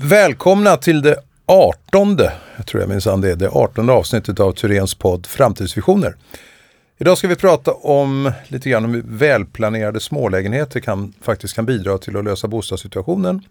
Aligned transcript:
Välkomna 0.00 0.76
till 0.76 1.02
det 1.02 1.16
artonde, 1.46 2.32
jag 2.56 2.66
tror 2.66 2.82
jag 2.82 2.88
minsann 2.88 3.20
det 3.20 3.30
är, 3.30 3.36
det 3.36 3.48
artonde 3.48 3.92
avsnittet 3.92 4.40
av 4.40 4.52
Turens 4.52 4.94
podd 4.94 5.26
Framtidsvisioner. 5.26 6.16
Idag 6.98 7.18
ska 7.18 7.28
vi 7.28 7.36
prata 7.36 7.72
om 7.72 8.32
lite 8.48 8.70
grann 8.70 8.84
om 8.84 8.94
hur 8.94 9.02
välplanerade 9.06 10.00
smålägenheter 10.00 10.80
kan, 10.80 11.14
faktiskt 11.20 11.54
kan 11.54 11.66
bidra 11.66 11.98
till 11.98 12.16
att 12.16 12.24
lösa 12.24 12.48
bostadssituationen. 12.48 13.42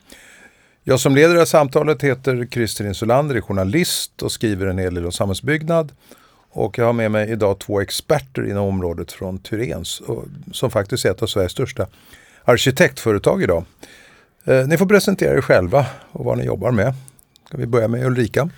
Jag 0.83 0.99
som 0.99 1.15
leder 1.15 1.33
det 1.33 1.39
här 1.39 1.45
samtalet 1.45 2.03
heter 2.03 2.47
Christer 2.51 2.85
Insulander, 2.87 3.35
är 3.35 3.41
journalist 3.41 4.21
och 4.21 4.31
skriver 4.31 4.65
en 4.65 4.77
hel 4.77 4.93
del 4.93 5.05
om 5.05 5.11
samhällsbyggnad. 5.11 5.91
Och 6.51 6.77
jag 6.77 6.85
har 6.85 6.93
med 6.93 7.11
mig 7.11 7.31
idag 7.31 7.59
två 7.59 7.81
experter 7.81 8.49
inom 8.49 8.67
området 8.67 9.11
från 9.11 9.39
Turens 9.39 10.01
som 10.53 10.71
faktiskt 10.71 11.05
är 11.05 11.11
ett 11.11 11.21
av 11.21 11.27
Sveriges 11.27 11.51
största 11.51 11.87
arkitektföretag 12.43 13.43
idag. 13.43 13.65
Eh, 14.47 14.67
ni 14.67 14.77
får 14.77 14.85
presentera 14.85 15.37
er 15.37 15.41
själva 15.41 15.85
och 16.11 16.25
vad 16.25 16.37
ni 16.37 16.43
jobbar 16.45 16.71
med. 16.71 16.93
Ska 17.47 17.57
vi 17.57 17.65
börja 17.65 17.87
med 17.87 18.05
Ulrika? 18.05 18.49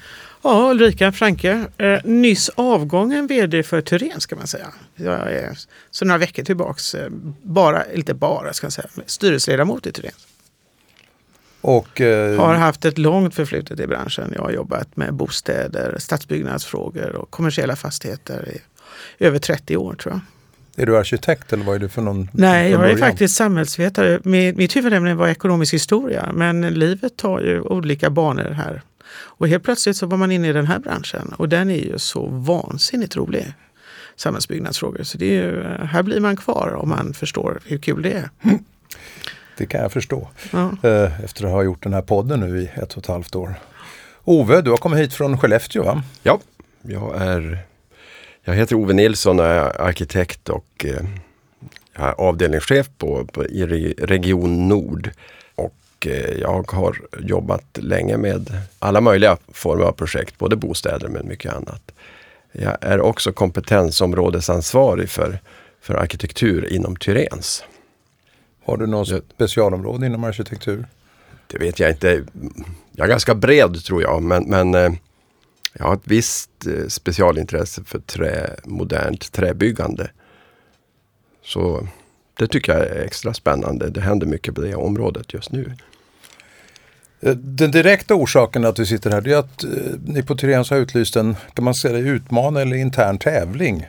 Ja, 0.41 0.70
Ulrika 0.72 1.12
Franke. 1.12 1.66
Eh, 1.77 2.00
nyss 2.04 2.50
avgången 2.55 3.27
VD 3.27 3.64
för 3.64 3.81
Turen 3.81 4.22
ska 4.22 4.36
man 4.36 4.48
säga. 4.48 4.67
Jag 4.95 5.34
är 5.34 5.58
så 5.91 6.05
några 6.05 6.17
veckor 6.17 6.44
tillbaks, 6.44 6.95
eh, 6.95 7.09
bara, 7.44 7.94
inte 7.94 8.14
bara 8.14 8.54
ska 8.54 8.66
jag 8.66 8.73
säga, 8.73 8.88
styrelseledamot 9.05 9.88
i 9.88 9.91
Turen. 9.91 10.12
Och, 11.62 12.02
eh, 12.02 12.40
har 12.40 12.53
haft 12.53 12.86
ett 12.86 12.98
långt 12.98 13.36
förflutet 13.36 13.80
i 13.80 13.88
branschen. 13.88 14.34
Jag 14.36 14.42
har 14.42 14.52
jobbat 14.52 14.98
med 14.98 15.14
bostäder, 15.14 15.95
stadsbyggnadsfrågor 16.00 17.16
och 17.16 17.31
kommersiella 17.31 17.76
fastigheter 17.76 18.50
i 18.50 18.62
över 19.26 19.40
30 19.40 19.78
år 19.78 19.94
tror 19.94 20.14
jag. 20.14 20.22
Är 20.80 20.86
du 20.86 20.98
arkitekt 20.98 21.54
eller 21.54 21.64
vad 21.64 21.76
är 21.76 21.80
du 21.80 21.90
för 21.90 22.02
någon? 22.02 22.30
Nej, 22.34 22.72
jag 22.72 22.92
är 22.92 22.98
faktiskt 22.98 23.36
samhällsvetare. 23.36 24.20
Mitt 24.54 24.76
huvudämne 24.76 25.16
var 25.16 25.28
ekonomisk 25.28 25.74
historia 25.74 26.32
men 26.34 26.62
livet 26.62 27.18
tar 27.18 27.40
ju 27.40 27.62
olika 27.62 28.10
banor 28.10 28.50
här. 28.50 28.82
Och 29.12 29.48
helt 29.48 29.64
plötsligt 29.64 29.98
så 29.98 30.06
var 30.06 30.18
man 30.18 30.32
inne 30.32 30.50
i 30.50 30.54
den 30.54 30.68
här 30.68 30.80
branschen 30.80 31.34
och 31.38 31.50
den 31.50 31.70
är 31.70 31.76
ju 31.76 32.00
så 32.00 32.28
vansinnigt 32.28 33.16
rolig. 33.16 33.53
Samhällsbyggnadsfrågor. 34.16 35.03
Så 35.03 35.18
det 35.18 35.26
är 35.26 35.44
ju, 35.44 35.64
här 35.86 36.03
blir 36.03 36.20
man 36.20 36.38
kvar 36.38 36.76
om 36.76 36.90
man 36.90 37.14
förstår 37.14 37.59
hur 37.66 37.78
kul 37.78 38.02
det 38.02 38.12
är. 38.12 38.30
Det 39.58 39.66
kan 39.66 39.81
jag 39.81 39.92
förstå. 39.92 40.30
Ja. 40.52 40.72
Eh, 40.84 41.23
efter 41.23 41.46
att 41.46 41.52
ha 41.52 41.64
gjort 41.64 41.84
den 41.84 41.94
här 41.94 42.02
podden 42.02 42.40
nu 42.40 42.62
i 42.62 42.72
ett 42.75 42.94
och 42.94 42.98
ett 42.98 43.08
halvt 43.08 43.36
år. 43.36 43.56
Ove, 44.23 44.62
du 44.62 44.70
har 44.70 44.78
kommit 44.78 45.00
hit 45.00 45.14
från 45.14 45.38
Skellefteå 45.38 45.84
va? 45.84 46.03
Ja, 46.23 46.40
jag 46.81 47.22
är 47.22 47.59
jag 48.44 48.54
heter 48.54 48.76
Ove 48.76 48.94
Nilsson 48.94 49.40
och 49.40 49.45
är 49.45 49.82
arkitekt 49.82 50.50
och 50.50 50.86
eh, 50.86 51.06
jag 51.95 52.08
är 52.08 52.14
avdelningschef 52.14 52.90
på, 52.98 53.26
på, 53.26 53.46
i 53.46 53.94
Region 53.98 54.68
Nord. 54.68 55.09
Och 55.56 56.08
eh, 56.08 56.40
jag 56.40 56.72
har 56.72 56.98
jobbat 57.20 57.78
länge 57.78 58.18
med 58.18 58.62
alla 58.80 59.02
möjliga 59.02 59.38
former 59.48 59.84
av 59.84 59.92
projekt, 59.92 60.38
både 60.38 60.56
bostäder 60.56 61.08
men 61.08 61.28
mycket 61.28 61.54
annat. 61.54 61.92
Jag 62.52 62.78
är 62.81 63.02
också 63.02 63.31
kompetensområdesansvarig 63.31 65.09
för, 65.09 65.40
för 65.81 65.94
arkitektur 65.94 66.74
inom 66.74 66.96
Tyrens. 66.96 67.64
Har 68.64 68.78
du 68.78 68.88
något 68.88 69.24
specialområde 69.36 70.06
inom 70.06 70.24
arkitektur? 70.24 70.86
Det 71.48 71.58
vet 71.58 71.80
jag 71.80 71.90
inte. 71.90 72.24
Jag 72.92 73.06
är 73.06 73.09
ganska 73.09 73.36
bred 73.36 73.84
tror 73.84 74.02
jag, 74.02 74.24
men, 74.24 74.44
men 74.44 74.76
eh, 74.76 74.92
jag 75.73 75.86
har 75.86 75.94
ett 75.94 76.02
visst 76.03 76.50
eh, 76.67 76.88
specialintresse 76.88 77.84
för 77.84 78.00
trä, 78.00 78.56
modernt 78.64 79.31
träbyggande. 79.31 80.09
Så 81.45 81.88
det 82.38 82.48
tycker 82.48 82.73
jag 82.73 82.81
är 82.81 83.03
extra 83.06 83.34
spännande. 83.34 83.90
Det 83.90 84.02
händer 84.02 84.28
mycket 84.28 84.56
på 84.56 84.62
det 84.62 84.75
området 84.75 85.34
just 85.34 85.52
nu. 85.52 85.73
Eh, 87.22 87.36
den 87.36 87.72
direkta 87.72 88.16
orsaken 88.16 88.66
att 88.66 88.80
vi 88.80 88.86
sitter 88.86 89.12
här 89.12 89.28
är 89.28 89.38
att 89.38 89.64
eh, 89.64 89.70
ni 90.06 90.23
på 90.23 90.36
Tyréns 90.36 90.70
har 90.70 90.78
utlyst 90.78 91.16
en, 91.16 91.36
kan 91.53 91.66
man 91.66 91.75
säga 91.75 91.97
utmaning 91.97 92.62
eller 92.62 92.75
intern 92.75 93.17
tävling. 93.17 93.88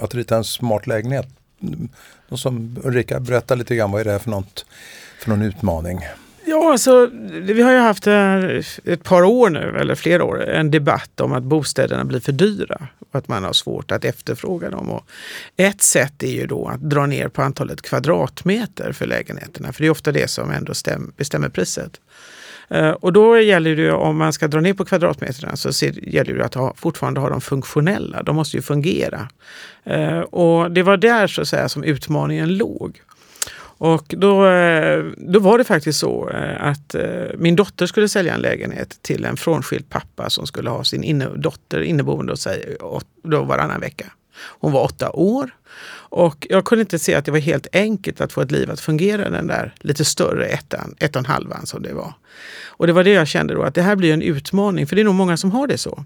Att 0.00 0.14
rita 0.14 0.36
en 0.36 0.44
smart 0.44 0.86
lägenhet. 0.86 1.26
Mm, 1.62 1.88
Och 2.28 2.38
som 2.38 2.78
Ulrika, 2.84 3.20
berätta 3.20 3.54
lite 3.54 3.76
grann 3.76 3.92
vad 3.92 4.00
är 4.00 4.04
det 4.12 4.18
för, 4.18 4.30
något, 4.30 4.66
för 5.18 5.30
någon 5.30 5.42
utmaning? 5.42 6.00
Ja, 6.50 6.72
alltså, 6.72 7.10
vi 7.30 7.62
har 7.62 7.72
ju 7.72 7.78
haft 7.78 8.06
ett 8.84 9.04
par 9.04 9.22
år 9.22 9.50
nu, 9.50 9.76
eller 9.80 9.94
flera 9.94 10.24
år, 10.24 10.42
en 10.42 10.70
debatt 10.70 11.20
om 11.20 11.32
att 11.32 11.42
bostäderna 11.42 12.04
blir 12.04 12.20
för 12.20 12.32
dyra 12.32 12.88
och 12.98 13.18
att 13.18 13.28
man 13.28 13.44
har 13.44 13.52
svårt 13.52 13.92
att 13.92 14.04
efterfråga 14.04 14.70
dem. 14.70 14.90
Och 14.90 15.06
ett 15.56 15.82
sätt 15.82 16.22
är 16.22 16.32
ju 16.32 16.46
då 16.46 16.68
att 16.68 16.80
dra 16.80 17.06
ner 17.06 17.28
på 17.28 17.42
antalet 17.42 17.82
kvadratmeter 17.82 18.92
för 18.92 19.06
lägenheterna, 19.06 19.72
för 19.72 19.82
det 19.82 19.86
är 19.86 19.90
ofta 19.90 20.12
det 20.12 20.30
som 20.30 20.50
ändå 20.50 20.72
bestämmer 21.16 21.48
priset. 21.48 22.00
Eh, 22.68 22.90
och 22.90 23.12
då 23.12 23.38
gäller 23.38 23.76
det, 23.76 23.92
om 23.92 24.16
man 24.16 24.32
ska 24.32 24.48
dra 24.48 24.60
ner 24.60 24.74
på 24.74 24.84
kvadratmeterna, 24.84 25.56
så 25.56 25.86
gäller 26.02 26.34
det 26.34 26.44
att 26.44 26.54
ha, 26.54 26.74
fortfarande 26.76 27.20
ha 27.20 27.28
dem 27.28 27.40
funktionella. 27.40 28.22
De 28.22 28.36
måste 28.36 28.56
ju 28.56 28.62
fungera. 28.62 29.28
Eh, 29.84 30.20
och 30.20 30.70
det 30.70 30.82
var 30.82 30.96
där 30.96 31.26
så 31.26 31.40
att 31.42 31.48
säga 31.48 31.68
som 31.68 31.84
utmaningen 31.84 32.56
låg. 32.56 33.00
Och 33.82 34.04
då, 34.08 34.46
eh, 34.46 35.04
då 35.16 35.38
var 35.40 35.58
det 35.58 35.64
faktiskt 35.64 35.98
så 35.98 36.30
eh, 36.30 36.66
att 36.66 36.94
eh, 36.94 37.02
min 37.38 37.56
dotter 37.56 37.86
skulle 37.86 38.08
sälja 38.08 38.34
en 38.34 38.40
lägenhet 38.40 38.98
till 39.02 39.24
en 39.24 39.36
frånskild 39.36 39.88
pappa 39.88 40.30
som 40.30 40.46
skulle 40.46 40.70
ha 40.70 40.84
sin 40.84 41.04
inne, 41.04 41.28
dotter 41.36 41.80
inneboende 41.80 42.32
hos 42.32 42.40
sig 42.42 42.76
då 43.22 43.42
varannan 43.42 43.80
vecka. 43.80 44.06
Hon 44.60 44.72
var 44.72 44.82
åtta 44.82 45.10
år 45.10 45.50
och 45.92 46.46
jag 46.50 46.64
kunde 46.64 46.80
inte 46.80 46.98
se 46.98 47.14
att 47.14 47.24
det 47.24 47.30
var 47.30 47.38
helt 47.38 47.66
enkelt 47.72 48.20
att 48.20 48.32
få 48.32 48.40
ett 48.40 48.50
liv 48.50 48.70
att 48.70 48.80
fungera 48.80 49.30
den 49.30 49.46
där 49.46 49.74
lite 49.80 50.04
större 50.04 50.46
ettan, 50.46 50.94
ett 50.98 51.16
och 51.16 51.20
en 51.20 51.26
halvan 51.26 51.66
som 51.66 51.82
det 51.82 51.92
var. 51.92 52.14
Och 52.66 52.86
det 52.86 52.92
var 52.92 53.04
det 53.04 53.10
jag 53.10 53.28
kände 53.28 53.54
då, 53.54 53.62
att 53.62 53.74
det 53.74 53.82
här 53.82 53.96
blir 53.96 54.12
en 54.12 54.22
utmaning, 54.22 54.86
för 54.86 54.96
det 54.96 55.02
är 55.02 55.04
nog 55.04 55.14
många 55.14 55.36
som 55.36 55.50
har 55.50 55.66
det 55.66 55.78
så. 55.78 56.04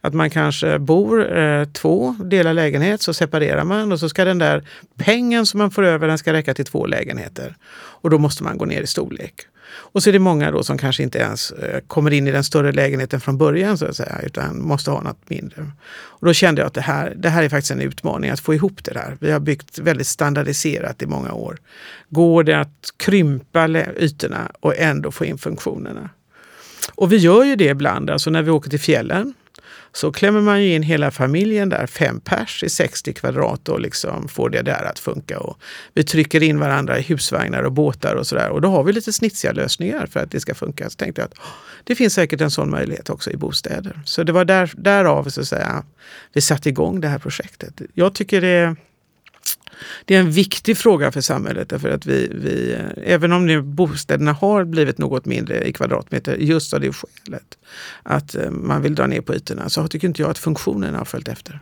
Att 0.00 0.14
man 0.14 0.30
kanske 0.30 0.78
bor 0.78 1.36
eh, 1.38 1.64
två, 1.64 2.16
delar 2.24 2.54
lägenhet, 2.54 3.02
så 3.02 3.14
separerar 3.14 3.64
man 3.64 3.92
och 3.92 4.00
så 4.00 4.08
ska 4.08 4.24
den 4.24 4.38
där 4.38 4.68
pengen 4.96 5.46
som 5.46 5.58
man 5.58 5.70
får 5.70 5.82
över, 5.82 6.08
den 6.08 6.18
ska 6.18 6.32
räcka 6.32 6.54
till 6.54 6.64
två 6.64 6.86
lägenheter. 6.86 7.56
Och 7.74 8.10
då 8.10 8.18
måste 8.18 8.42
man 8.42 8.58
gå 8.58 8.64
ner 8.64 8.82
i 8.82 8.86
storlek. 8.86 9.34
Och 9.74 10.02
så 10.02 10.10
är 10.10 10.12
det 10.12 10.18
många 10.18 10.50
då 10.50 10.62
som 10.62 10.78
kanske 10.78 11.02
inte 11.02 11.18
ens 11.18 11.50
eh, 11.50 11.80
kommer 11.86 12.10
in 12.10 12.28
i 12.28 12.32
den 12.32 12.44
större 12.44 12.72
lägenheten 12.72 13.20
från 13.20 13.38
början 13.38 13.78
så 13.78 13.86
att 13.86 13.96
säga, 13.96 14.20
utan 14.22 14.62
måste 14.62 14.90
ha 14.90 15.00
något 15.00 15.30
mindre. 15.30 15.70
Och 15.92 16.26
då 16.26 16.32
kände 16.32 16.60
jag 16.60 16.66
att 16.66 16.74
det 16.74 16.80
här, 16.80 17.14
det 17.16 17.28
här 17.28 17.42
är 17.42 17.48
faktiskt 17.48 17.70
en 17.70 17.80
utmaning 17.80 18.30
att 18.30 18.40
få 18.40 18.54
ihop 18.54 18.84
det 18.84 18.92
där. 18.92 19.16
Vi 19.20 19.30
har 19.30 19.40
byggt 19.40 19.78
väldigt 19.78 20.06
standardiserat 20.06 21.02
i 21.02 21.06
många 21.06 21.32
år. 21.32 21.58
Går 22.08 22.44
det 22.44 22.60
att 22.60 22.90
krympa 22.96 23.68
ytorna 23.98 24.50
och 24.60 24.78
ändå 24.78 25.10
få 25.10 25.24
in 25.24 25.38
funktionerna? 25.38 26.10
Och 26.94 27.12
vi 27.12 27.16
gör 27.16 27.44
ju 27.44 27.56
det 27.56 27.64
ibland, 27.64 28.10
alltså 28.10 28.30
när 28.30 28.42
vi 28.42 28.50
åker 28.50 28.70
till 28.70 28.80
fjällen 28.80 29.34
så 29.92 30.12
klämmer 30.12 30.40
man 30.40 30.62
ju 30.62 30.74
in 30.74 30.82
hela 30.82 31.10
familjen 31.10 31.68
där, 31.68 31.86
fem 31.86 32.20
pers 32.20 32.62
i 32.62 32.68
60 32.68 33.12
kvadrat 33.12 33.68
och 33.68 33.80
liksom 33.80 34.28
får 34.28 34.50
det 34.50 34.62
där 34.62 34.84
att 34.84 34.98
funka. 34.98 35.38
Och 35.38 35.58
vi 35.94 36.04
trycker 36.04 36.42
in 36.42 36.58
varandra 36.58 36.98
i 36.98 37.02
husvagnar 37.02 37.62
och 37.62 37.72
båtar 37.72 38.14
och 38.14 38.26
sådär. 38.26 38.48
Och 38.48 38.60
då 38.60 38.68
har 38.68 38.84
vi 38.84 38.92
lite 38.92 39.12
snitsiga 39.12 39.52
lösningar 39.52 40.06
för 40.06 40.20
att 40.20 40.30
det 40.30 40.40
ska 40.40 40.54
funka. 40.54 40.90
Så 40.90 40.96
tänkte 40.96 41.20
jag 41.20 41.26
att 41.26 41.38
det 41.84 41.94
finns 41.94 42.14
säkert 42.14 42.40
en 42.40 42.50
sån 42.50 42.70
möjlighet 42.70 43.10
också 43.10 43.30
i 43.30 43.36
bostäder. 43.36 44.00
Så 44.04 44.22
det 44.22 44.32
var 44.32 44.44
där, 44.44 44.72
därav 44.76 45.28
så 45.28 45.40
att 45.40 45.48
säga, 45.48 45.84
vi 46.32 46.40
satte 46.40 46.68
igång 46.68 47.00
det 47.00 47.08
här 47.08 47.18
projektet. 47.18 47.82
Jag 47.94 48.14
tycker 48.14 48.40
det 48.40 48.76
det 50.04 50.14
är 50.14 50.20
en 50.20 50.30
viktig 50.30 50.78
fråga 50.78 51.12
för 51.12 51.20
samhället 51.20 51.68
därför 51.68 51.88
att 51.88 52.06
vi, 52.06 52.30
vi 52.34 52.76
även 53.04 53.32
om 53.32 53.46
nu 53.46 53.62
bostäderna 53.62 54.32
har 54.32 54.64
blivit 54.64 54.98
något 54.98 55.24
mindre 55.24 55.68
i 55.68 55.72
kvadratmeter 55.72 56.36
just 56.36 56.74
av 56.74 56.80
det 56.80 56.92
skälet 56.92 57.58
att 58.02 58.34
eh, 58.34 58.50
man 58.50 58.82
vill 58.82 58.94
dra 58.94 59.06
ner 59.06 59.20
på 59.20 59.34
ytorna 59.34 59.68
så 59.68 59.88
tycker 59.88 60.08
inte 60.08 60.22
jag 60.22 60.30
att 60.30 60.38
funktionen 60.38 60.94
har 60.94 61.04
följt 61.04 61.28
efter. 61.28 61.60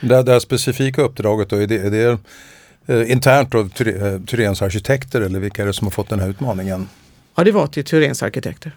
Det, 0.00 0.22
det 0.22 0.32
här 0.32 0.38
specifika 0.38 1.02
uppdraget 1.02 1.48
då, 1.48 1.56
är 1.56 1.66
det, 1.66 1.78
är 1.78 1.90
det 1.90 2.18
eh, 2.86 3.10
internt 3.10 3.54
av 3.54 3.68
Tyrens 4.26 4.62
eh, 4.62 4.66
arkitekter 4.66 5.20
eller 5.20 5.40
vilka 5.40 5.62
är 5.62 5.66
det 5.66 5.72
som 5.72 5.86
har 5.86 5.92
fått 5.92 6.08
den 6.08 6.20
här 6.20 6.28
utmaningen? 6.28 6.88
Ja, 7.34 7.44
det 7.44 7.52
var 7.52 7.66
till 7.66 7.84
Tyrens 7.84 8.22
arkitekter. 8.22 8.72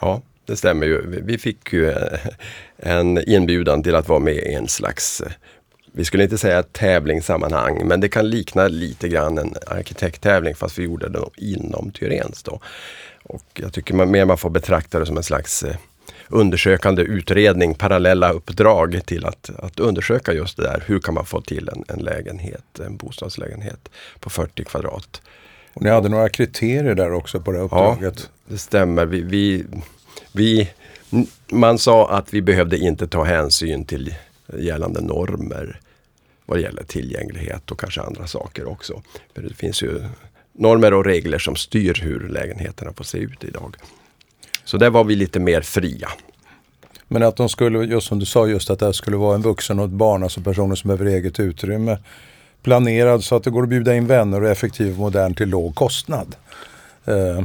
Ja, 0.00 0.22
det 0.46 0.56
stämmer 0.56 0.86
ju. 0.86 1.22
Vi 1.24 1.38
fick 1.38 1.72
ju 1.72 1.90
eh, 1.90 2.18
en 2.76 3.28
inbjudan 3.28 3.82
till 3.82 3.94
att 3.94 4.08
vara 4.08 4.18
med 4.18 4.34
i 4.34 4.54
en 4.54 4.68
slags 4.68 5.22
vi 5.96 6.04
skulle 6.04 6.22
inte 6.22 6.38
säga 6.38 6.62
tävlingssammanhang, 6.62 7.86
men 7.86 8.00
det 8.00 8.08
kan 8.08 8.30
likna 8.30 8.68
lite 8.68 9.08
grann 9.08 9.38
en 9.38 9.54
arkitekttävling 9.66 10.54
fast 10.54 10.78
vi 10.78 10.84
gjorde 10.84 11.08
det 11.08 11.24
inom 11.36 11.90
Tyrens. 11.90 12.42
Då. 12.42 12.60
Och 13.22 13.44
jag 13.54 13.72
tycker 13.72 13.94
man, 13.94 14.10
mer 14.10 14.24
man 14.24 14.38
får 14.38 14.50
betrakta 14.50 14.98
det 14.98 15.06
som 15.06 15.16
en 15.16 15.22
slags 15.22 15.62
eh, 15.62 15.76
undersökande 16.28 17.02
utredning, 17.02 17.74
parallella 17.74 18.32
uppdrag 18.32 19.00
till 19.06 19.26
att, 19.26 19.50
att 19.58 19.80
undersöka 19.80 20.32
just 20.32 20.56
det 20.56 20.62
där. 20.62 20.84
Hur 20.86 21.00
kan 21.00 21.14
man 21.14 21.26
få 21.26 21.40
till 21.40 21.68
en, 21.68 21.84
en 21.88 22.04
lägenhet, 22.04 22.78
en 22.78 22.96
bostadslägenhet 22.96 23.88
på 24.20 24.30
40 24.30 24.64
kvadrat. 24.64 25.22
Och 25.74 25.82
ni 25.82 25.90
hade 25.90 26.08
några 26.08 26.28
kriterier 26.28 26.94
där 26.94 27.12
också 27.12 27.40
på 27.40 27.52
det 27.52 27.58
uppdraget? 27.58 28.14
Ja, 28.16 28.28
det 28.46 28.58
stämmer. 28.58 29.06
Vi, 29.06 29.20
vi, 29.22 29.64
vi, 30.32 30.70
man 31.48 31.78
sa 31.78 32.10
att 32.10 32.34
vi 32.34 32.42
behövde 32.42 32.78
inte 32.78 33.06
ta 33.06 33.24
hänsyn 33.24 33.84
till 33.84 34.14
gällande 34.58 35.00
normer 35.00 35.80
vad 36.46 36.60
gäller 36.60 36.82
tillgänglighet 36.82 37.70
och 37.70 37.80
kanske 37.80 38.00
andra 38.00 38.26
saker 38.26 38.68
också. 38.68 39.02
För 39.34 39.42
det 39.42 39.54
finns 39.54 39.82
ju 39.82 40.02
normer 40.52 40.94
och 40.94 41.04
regler 41.04 41.38
som 41.38 41.56
styr 41.56 42.00
hur 42.02 42.28
lägenheterna 42.28 42.92
får 42.92 43.04
se 43.04 43.18
ut 43.18 43.44
idag. 43.44 43.76
Så 44.64 44.76
där 44.76 44.90
var 44.90 45.04
vi 45.04 45.16
lite 45.16 45.40
mer 45.40 45.60
fria. 45.60 46.08
Men 47.08 47.22
att 47.22 47.36
de 47.36 47.48
skulle, 47.48 47.78
just 47.78 48.06
som 48.06 48.18
du 48.18 48.26
sa, 48.26 48.46
just 48.46 48.70
att 48.70 48.78
det 48.78 48.86
här 48.86 48.92
skulle 48.92 49.16
vara 49.16 49.34
en 49.34 49.42
vuxen 49.42 49.78
och 49.78 49.84
ett 49.84 49.90
barn, 49.90 50.22
alltså 50.22 50.40
personer 50.40 50.74
som 50.74 50.88
behöver 50.88 51.06
eget 51.06 51.40
utrymme. 51.40 51.98
Planerad 52.62 53.24
så 53.24 53.36
att 53.36 53.44
det 53.44 53.50
går 53.50 53.62
att 53.62 53.68
bjuda 53.68 53.94
in 53.94 54.06
vänner 54.06 54.42
och 54.42 54.48
effektiv 54.48 54.92
och 54.92 54.98
modern 54.98 55.34
till 55.34 55.48
låg 55.48 55.74
kostnad. 55.74 56.36
Eh, 57.04 57.14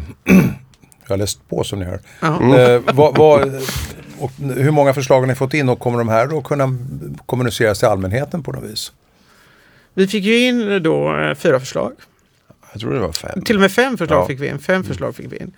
jag 1.03 1.09
har 1.09 1.17
läst 1.17 1.49
på 1.49 1.63
som 1.63 1.79
ni 1.79 1.85
hör. 1.85 1.99
Ja. 2.21 2.57
Eh, 2.57 2.81
vad, 2.93 3.17
vad, 3.17 3.61
och 4.19 4.31
hur 4.37 4.71
många 4.71 4.93
förslag 4.93 5.19
har 5.19 5.27
ni 5.27 5.35
fått 5.35 5.53
in 5.53 5.69
och 5.69 5.79
kommer 5.79 5.97
de 5.97 6.09
här 6.09 6.27
då 6.27 6.41
kunna 6.41 6.77
kommuniceras 7.29 7.79
till 7.79 7.87
allmänheten 7.87 8.43
på 8.43 8.51
något 8.51 8.63
vis? 8.63 8.91
Vi 9.93 10.07
fick 10.07 10.23
ju 10.23 10.39
in 10.39 10.83
då 10.83 11.17
eh, 11.17 11.35
fyra 11.35 11.59
förslag. 11.59 11.93
Jag 12.71 12.81
tror 12.81 12.93
det 12.93 12.99
var 12.99 13.11
fem. 13.11 13.41
Till 13.41 13.55
och 13.55 13.61
med 13.61 13.71
fem 13.71 13.97
förslag 13.97 14.21
Ja. 14.21 14.27
fick 14.27 14.39
vi 14.39 14.47
in. 14.47 14.59
Fem 14.59 14.83
förslag 14.83 15.15
fick 15.15 15.31
vi 15.31 15.37
in. 15.37 15.51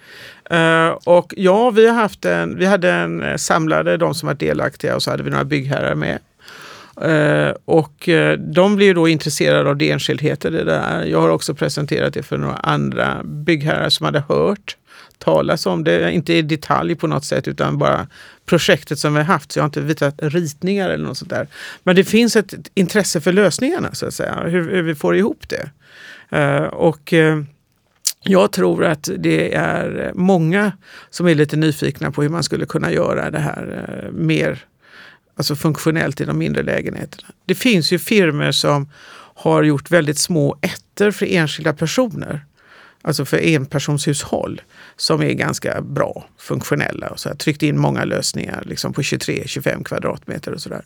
Eh, 0.50 0.88
och 0.90 1.34
ja, 1.38 1.70
vi, 1.70 1.88
har 1.88 1.96
haft 1.96 2.26
en, 2.26 2.58
vi 2.58 2.66
hade 2.66 2.92
en 2.92 3.24
eh, 3.24 3.36
samlade, 3.36 3.98
de 3.98 4.14
som 4.16 4.28
var 4.28 4.34
delaktiga 4.34 4.96
och 4.96 5.04
så 5.04 5.12
hade 5.12 5.24
vi 5.24 5.30
några 5.30 5.44
byggherrar 5.44 5.96
med. 5.96 6.20
Eh, 7.02 7.56
och 7.66 8.10
eh, 8.10 8.38
de 8.38 8.76
blev 8.76 8.96
då 8.96 9.08
intresserade 9.08 9.70
av 9.70 9.78
det 9.78 9.92
enskildheter 9.92 10.50
i 10.50 10.58
det 10.58 10.64
där. 10.64 11.06
Jag 11.06 11.22
har 11.22 11.30
också 11.30 11.54
presenterat 11.56 12.14
det 12.14 12.24
för 12.24 12.38
några 12.38 12.56
andra 12.56 13.22
byggherrar 13.24 13.90
som 13.90 14.06
hade 14.06 14.24
hört 14.30 14.78
talas 15.22 15.66
om 15.66 15.84
det, 15.84 16.12
inte 16.12 16.34
i 16.34 16.42
detalj 16.42 16.96
på 16.96 17.08
något 17.08 17.26
sätt 17.26 17.48
utan 17.48 17.78
bara 17.78 18.08
projektet 18.46 19.00
som 19.00 19.14
vi 19.14 19.20
har 19.20 19.26
haft. 19.26 19.52
Så 19.52 19.60
jag 19.60 19.64
har 19.64 19.68
inte 19.68 19.82
visat 19.82 20.16
ritningar 20.18 20.90
eller 20.90 21.06
något 21.06 21.18
sånt 21.18 21.30
där. 21.30 21.48
Men 21.84 21.96
det 21.96 22.04
finns 22.04 22.36
ett 22.36 22.54
intresse 22.74 23.22
för 23.22 23.32
lösningarna 23.32 23.94
så 23.94 24.06
att 24.06 24.14
säga, 24.14 24.44
hur, 24.44 24.72
hur 24.72 24.82
vi 24.82 24.96
får 24.96 25.16
ihop 25.16 25.50
det. 25.50 25.70
Uh, 26.38 26.64
och 26.64 27.14
uh, 27.14 27.44
jag 28.24 28.52
tror 28.52 28.86
att 28.86 29.10
det 29.18 29.54
är 29.54 30.12
många 30.16 30.72
som 31.10 31.28
är 31.28 31.36
lite 31.36 31.58
nyfikna 31.58 32.12
på 32.12 32.22
hur 32.22 32.30
man 32.30 32.44
skulle 32.44 32.66
kunna 32.66 32.92
göra 32.92 33.32
det 33.32 33.40
här 33.40 34.04
uh, 34.06 34.12
mer 34.12 34.66
alltså 35.36 35.56
funktionellt 35.56 36.22
i 36.22 36.26
de 36.26 36.38
mindre 36.38 36.64
lägenheterna. 36.64 37.28
Det 37.46 37.56
finns 37.56 37.92
ju 37.94 38.00
firmor 38.00 38.52
som 38.52 38.90
har 39.36 39.64
gjort 39.64 39.92
väldigt 39.92 40.18
små 40.18 40.58
ettor 40.62 41.12
för 41.12 41.26
enskilda 41.26 41.74
personer. 41.74 42.46
Alltså 43.02 43.26
för 43.26 43.38
enpersonshushåll 43.38 44.62
som 44.96 45.22
är 45.22 45.34
ganska 45.34 45.82
bra, 45.82 46.26
funktionella. 46.38 47.08
Och 47.08 47.20
så 47.20 47.30
här, 47.30 47.36
tryckt 47.36 47.64
in 47.64 47.80
många 47.80 48.06
lösningar 48.06 48.64
liksom 48.66 48.94
på 48.94 49.02
23-25 49.02 49.84
kvadratmeter 49.84 50.54
och 50.54 50.62
sådär. 50.62 50.82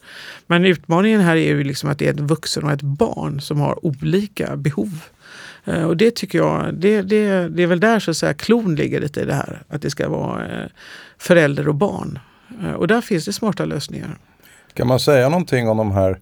Men 0.47 0.65
utmaningen 0.65 1.21
här 1.21 1.35
är 1.35 1.47
ju 1.47 1.63
liksom 1.63 1.89
att 1.89 1.99
det 1.99 2.07
är 2.07 2.13
ett 2.13 2.19
vuxen 2.19 2.63
och 2.63 2.71
ett 2.71 2.81
barn 2.81 3.41
som 3.41 3.59
har 3.59 3.85
olika 3.85 4.55
behov. 4.55 5.01
Eh, 5.65 5.83
och 5.83 5.97
det 5.97 6.15
tycker 6.15 6.37
jag, 6.37 6.73
det, 6.73 7.01
det, 7.01 7.49
det 7.49 7.63
är 7.63 7.67
väl 7.67 7.79
där 7.79 7.99
så 7.99 8.11
att 8.11 8.17
säga 8.17 8.33
klon 8.33 8.75
ligger 8.75 9.01
lite 9.01 9.21
i 9.21 9.25
det 9.25 9.33
här. 9.33 9.63
Att 9.67 9.81
det 9.81 9.89
ska 9.89 10.09
vara 10.09 10.45
eh, 10.45 10.69
förälder 11.17 11.67
och 11.67 11.75
barn. 11.75 12.19
Eh, 12.63 12.71
och 12.71 12.87
där 12.87 13.01
finns 13.01 13.25
det 13.25 13.33
smarta 13.33 13.65
lösningar. 13.65 14.17
Kan 14.73 14.87
man 14.87 14.99
säga 14.99 15.29
någonting 15.29 15.69
om 15.69 15.77
de 15.77 15.91
här, 15.91 16.19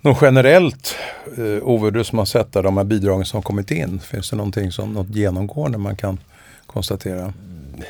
något 0.00 0.18
generellt, 0.22 0.96
eh, 1.38 1.68
Ove 1.68 1.90
du 1.90 2.04
som 2.04 2.18
har 2.18 2.26
sett 2.26 2.52
där, 2.52 2.62
de 2.62 2.76
här 2.76 2.84
bidragen 2.84 3.24
som 3.24 3.42
kommit 3.42 3.70
in? 3.70 4.00
Finns 4.00 4.30
det 4.30 4.36
någonting 4.36 4.72
som, 4.72 4.92
något 4.92 5.08
genomgående 5.08 5.78
man 5.78 5.96
kan 5.96 6.18
konstatera? 6.66 7.20
Mm, 7.20 7.84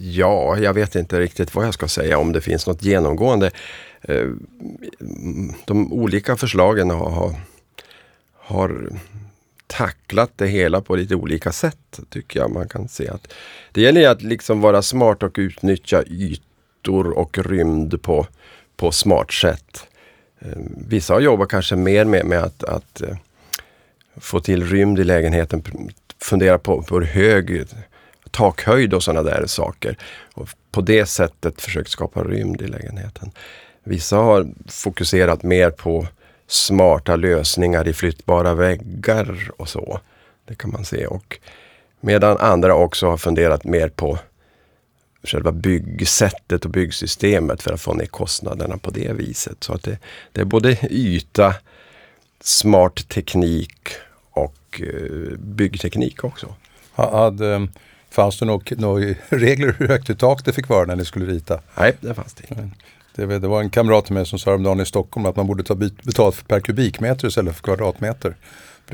ja, 0.00 0.58
jag 0.58 0.74
vet 0.74 0.94
inte 0.94 1.20
riktigt 1.20 1.54
vad 1.54 1.66
jag 1.66 1.74
ska 1.74 1.88
säga 1.88 2.18
om 2.18 2.32
det 2.32 2.40
finns 2.40 2.66
något 2.66 2.82
genomgående. 2.82 3.50
Eh, 4.02 4.28
de 5.64 5.92
olika 5.92 6.36
förslagen 6.36 6.90
har, 6.90 7.34
har, 8.32 8.90
tacklat 9.66 10.30
det 10.36 10.46
hela 10.46 10.80
på 10.80 10.96
lite 10.96 11.14
olika 11.14 11.52
sätt 11.52 12.00
tycker 12.08 12.40
jag 12.40 12.50
man 12.50 12.68
kan 12.68 12.88
se. 12.88 13.08
att 13.08 13.32
Det 13.72 13.80
gäller 13.80 14.08
att 14.08 14.22
liksom 14.22 14.60
vara 14.60 14.82
smart 14.82 15.22
och 15.22 15.34
utnyttja 15.38 16.02
ytor 16.02 17.18
och 17.18 17.38
rymd 17.38 18.02
på, 18.02 18.26
på 18.76 18.92
smart 18.92 19.32
sätt. 19.32 19.86
Eh, 20.44 20.58
Vissa 20.88 21.14
har 21.14 21.20
jobbat 21.20 21.48
kanske 21.48 21.76
mer 21.76 22.04
med, 22.04 22.26
med 22.26 22.38
att, 22.38 22.64
att 22.64 23.00
eh, 23.00 23.16
få 24.16 24.40
till 24.40 24.66
rymd 24.66 24.98
i 24.98 25.04
lägenheten, 25.04 25.62
fundera 26.18 26.58
på, 26.58 26.82
på 26.82 26.94
hur 26.94 27.06
hög 27.06 27.66
takhöjd 28.30 28.94
och 28.94 29.02
sådana 29.02 29.22
där 29.22 29.46
saker. 29.46 29.96
Och 30.34 30.48
på 30.70 30.80
det 30.80 31.06
sättet 31.06 31.62
försökt 31.62 31.90
skapa 31.90 32.24
rymd 32.24 32.62
i 32.62 32.66
lägenheten. 32.66 33.30
Vissa 33.84 34.16
har 34.16 34.48
fokuserat 34.68 35.42
mer 35.42 35.70
på 35.70 36.06
smarta 36.46 37.16
lösningar 37.16 37.88
i 37.88 37.92
flyttbara 37.92 38.54
väggar 38.54 39.50
och 39.56 39.68
så. 39.68 40.00
Det 40.44 40.54
kan 40.54 40.72
man 40.72 40.84
se. 40.84 41.06
Och 41.06 41.38
medan 42.00 42.38
andra 42.38 42.74
också 42.74 43.08
har 43.08 43.16
funderat 43.16 43.64
mer 43.64 43.88
på 43.88 44.18
själva 45.24 45.52
byggsättet 45.52 46.64
och 46.64 46.70
byggsystemet 46.70 47.62
för 47.62 47.72
att 47.72 47.80
få 47.80 47.94
ner 47.94 48.06
kostnaderna 48.06 48.78
på 48.78 48.90
det 48.90 49.12
viset. 49.12 49.64
Så 49.64 49.72
att 49.72 49.82
det, 49.82 49.98
det 50.32 50.40
är 50.40 50.44
både 50.44 50.78
yta, 50.90 51.54
smart 52.40 53.08
teknik 53.08 53.88
och 54.30 54.80
eh, 54.80 55.38
byggteknik 55.38 56.24
också. 56.24 56.54
Ha- 56.94 57.16
Hade, 57.24 57.68
fanns 58.10 58.38
det 58.38 58.44
några 58.46 59.14
regler 59.28 59.74
hur 59.78 59.88
högt 59.88 60.10
i 60.10 60.14
tak 60.14 60.44
det 60.44 60.52
fick 60.52 60.68
vara 60.68 60.84
när 60.86 60.96
ni 60.96 61.04
skulle 61.04 61.26
rita? 61.26 61.60
Nej, 61.78 61.92
det 62.00 62.14
fanns 62.14 62.34
det 62.34 62.42
inte. 62.50 62.70
Det, 63.16 63.26
var- 63.26 63.38
det 63.38 63.48
var 63.48 63.60
en 63.60 63.70
kamrat 63.70 64.04
till 64.04 64.14
mig 64.14 64.26
som 64.26 64.38
sa 64.38 64.50
häromdagen 64.50 64.80
i 64.80 64.86
Stockholm 64.86 65.26
att 65.26 65.36
man 65.36 65.46
borde 65.46 65.62
ta 65.64 65.74
betalt 65.74 66.48
per 66.48 66.60
kubikmeter 66.60 67.28
istället 67.28 67.54
för 67.56 67.62
kvadratmeter. 67.62 68.34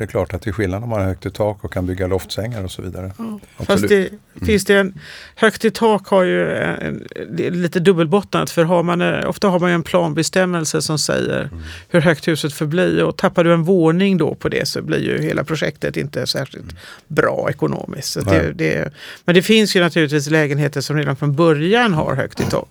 Det 0.01 0.05
är 0.05 0.09
klart 0.09 0.35
att 0.35 0.43
det 0.43 0.51
är 0.51 0.53
skillnad 0.53 0.83
om 0.83 0.89
man 0.89 1.01
har 1.01 1.07
högt 1.07 1.27
i 1.27 1.31
tak 1.31 1.65
och 1.65 1.73
kan 1.73 1.87
bygga 1.87 2.07
loftsängar 2.07 2.65
och 2.65 2.71
så 2.71 2.83
vidare. 2.83 3.13
Fast 3.57 3.71
Absolut. 3.71 4.13
det, 4.35 4.47
finns 4.47 4.65
det 4.65 4.75
en, 4.75 5.01
högt 5.35 5.65
i 5.65 5.71
tak 5.71 6.07
har 6.07 6.23
ju 6.23 6.53
en, 6.57 7.09
det 7.31 7.47
är 7.47 7.51
lite 7.51 7.81
dubbelbottnat 7.81 8.51
för 8.51 8.65
har 8.65 8.83
man, 8.83 9.01
eh, 9.01 9.29
ofta 9.29 9.49
har 9.49 9.59
man 9.59 9.71
ju 9.71 9.75
en 9.75 9.83
planbestämmelse 9.83 10.83
som 10.83 10.99
säger 10.99 11.51
hur 11.89 12.01
högt 12.01 12.29
huset 12.29 12.53
får 12.53 12.67
bli 12.67 13.03
och 13.03 13.17
tappar 13.17 13.45
du 13.45 13.53
en 13.53 13.63
våning 13.63 14.19
då 14.19 14.35
på 14.35 14.49
det 14.49 14.69
så 14.69 14.83
blir 14.83 14.99
ju 14.99 15.23
hela 15.23 15.45
projektet 15.45 15.97
inte 15.97 16.27
särskilt 16.27 16.77
bra 17.09 17.47
ekonomiskt. 17.51 18.13
Så 18.13 18.21
det, 18.21 18.53
det, 18.53 18.93
men 19.25 19.35
det 19.35 19.43
finns 19.43 19.77
ju 19.77 19.81
naturligtvis 19.81 20.31
lägenheter 20.31 20.81
som 20.81 20.97
redan 20.97 21.17
från 21.17 21.37
början 21.37 21.95
har 21.95 22.15
högt 22.15 22.41
i 22.41 22.45
tak. 22.45 22.69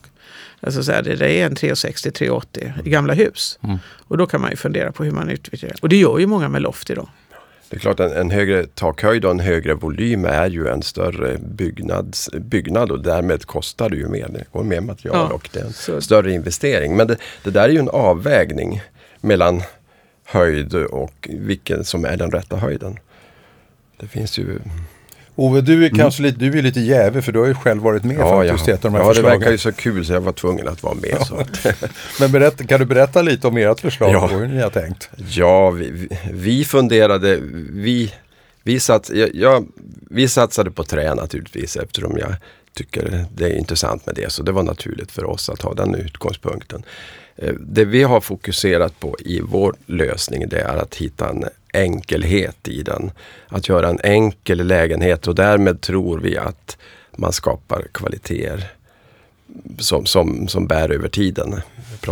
Alltså 0.62 0.84
så 0.84 0.92
här, 0.92 1.02
det, 1.02 1.42
är 1.42 1.46
en 1.46 1.56
360-380 1.56 2.72
i 2.86 2.90
gamla 2.90 3.14
hus. 3.14 3.60
Mm. 3.64 3.78
Och 3.86 4.18
då 4.18 4.26
kan 4.26 4.42
man 4.42 4.50
ju 4.50 4.56
fundera 4.56 4.92
på 4.92 5.04
hur 5.04 5.12
man 5.12 5.30
utvecklar 5.30 5.70
det. 5.70 5.76
Och 5.82 5.90
det 5.90 5.98
gör 5.98 6.20
ju 6.20 6.28
många 6.28 6.50
med 6.50 6.62
loft 6.62 6.90
idag. 6.90 7.10
Det 7.70 7.76
är 7.76 7.80
klart 7.80 8.00
en, 8.00 8.12
en 8.12 8.32
högre 8.32 8.66
takhöjd 8.68 9.26
och 9.26 9.32
en 9.32 9.40
högre 9.40 9.74
volym 9.74 10.26
är 10.26 10.50
ju 10.50 10.68
en 10.68 10.82
större 10.84 11.38
byggnads, 11.38 12.30
byggnad 12.34 12.92
och 12.92 13.00
därmed 13.04 13.46
kostar 13.46 13.90
det 13.90 13.96
ju 13.98 14.08
mer. 14.08 14.28
Det 14.30 14.44
går 14.52 14.64
mer 14.64 14.82
material 14.82 15.18
Ja, 15.30 15.36
och 15.36 15.50
det 15.54 15.60
är 15.60 15.64
en 15.66 15.74
så- 15.74 16.02
större 16.02 16.32
investering. 16.32 16.96
Men 16.98 17.08
det, 17.08 17.16
det 17.44 17.50
där 17.50 17.64
är 17.64 17.70
ju 17.70 17.80
en 17.80 17.90
avvägning 17.90 18.82
mellan 19.22 19.62
höjd 20.26 20.76
och 20.76 21.30
vilken 21.40 21.84
som 21.84 22.06
är 22.06 22.18
den 22.18 22.32
rätta 22.32 22.56
höjden. 22.58 22.98
Det 24.00 24.08
finns 24.08 24.38
ju... 24.38 24.60
Ove, 25.40 25.62
du 25.62 25.86
är 25.86 25.90
kanske 25.90 26.24
lite, 26.24 26.40
du 26.40 26.58
är 26.60 26.62
lite 26.62 26.80
jävig 26.80 27.24
för 27.24 27.32
du 27.32 27.40
har 27.40 27.48
ju 27.48 27.54
själv 27.54 27.82
varit 27.82 28.04
med 28.04 28.18
Ja, 28.20 28.44
ja. 28.46 28.52
faktiskt 28.52 28.68
i 28.70 28.72
ett 28.72 28.86
av 28.86 28.92
de 28.92 28.98
här 28.98 29.04
ja 29.04 29.10
det 29.10 29.14
förslagen. 29.16 29.40
verkar 29.40 29.52
ju 29.52 29.58
så 29.58 29.72
kul 29.72 30.06
så 30.06 30.14
jag 30.14 30.22
var 30.22 30.32
tvungen 30.32 30.68
att 30.68 30.84
vara 30.84 30.94
med. 30.94 31.18
Så 31.28 31.36
att, 31.36 31.66
Men 32.20 32.32
berätta, 32.32 32.64
kan 32.64 32.80
du 32.80 32.86
berätta 32.86 33.22
lite 33.22 33.48
om 33.48 33.58
ert 33.58 33.80
förslag 33.80 34.12
Ja. 34.14 34.24
och 34.24 34.30
hur 34.30 34.48
ni 34.48 34.62
har 34.62 34.70
tänkt? 34.70 35.10
Ja, 35.30 35.70
vi, 35.72 36.10
vi- 36.34 36.66
funderade, 36.66 37.40
vi, 37.72 38.14
vi, 38.64 38.80
sats, 38.80 39.12
ja, 39.14 39.28
ja, 39.34 39.64
vi 40.10 40.28
satsade 40.28 40.72
på 40.72 40.84
trä 40.84 41.16
naturligtvis 41.16 41.76
eftersom 41.76 42.18
jag 42.18 42.34
tycker 42.74 43.26
det 43.36 43.46
är 43.46 43.58
intressant 43.58 44.06
med 44.06 44.16
det. 44.16 44.32
Så 44.32 44.44
det 44.44 44.52
var 44.52 44.64
naturligt 44.64 45.12
för 45.12 45.24
oss 45.26 45.50
att 45.50 45.62
ha 45.62 45.74
den 45.74 45.96
utgångspunkten. 45.96 46.84
Eh, 47.42 47.54
Det 47.60 47.86
vi 47.86 48.04
har 48.04 48.22
fokuserat 48.22 49.00
på 49.00 49.16
i 49.20 49.42
vår 49.42 49.76
lösning 49.86 50.50
det 50.50 50.60
är 50.60 50.78
att 50.78 50.96
hitta 50.96 51.30
en 51.30 51.46
enkelhet 51.74 52.68
i 52.68 52.84
den. 52.84 53.12
Att 53.48 53.70
göra 53.70 53.90
en 53.90 54.00
enkel 54.04 54.68
lägenhet 54.68 55.28
och 55.28 55.36
därmed 55.36 55.82
tror 55.82 56.20
vi 56.20 56.38
att 56.38 56.78
man 57.16 57.34
skapar 57.34 57.88
kvaliteter 57.92 58.72
som, 59.80 60.06
som, 60.06 60.48
som 60.48 60.68
bär 60.68 60.92
över 60.92 61.10
tiden. 61.10 61.62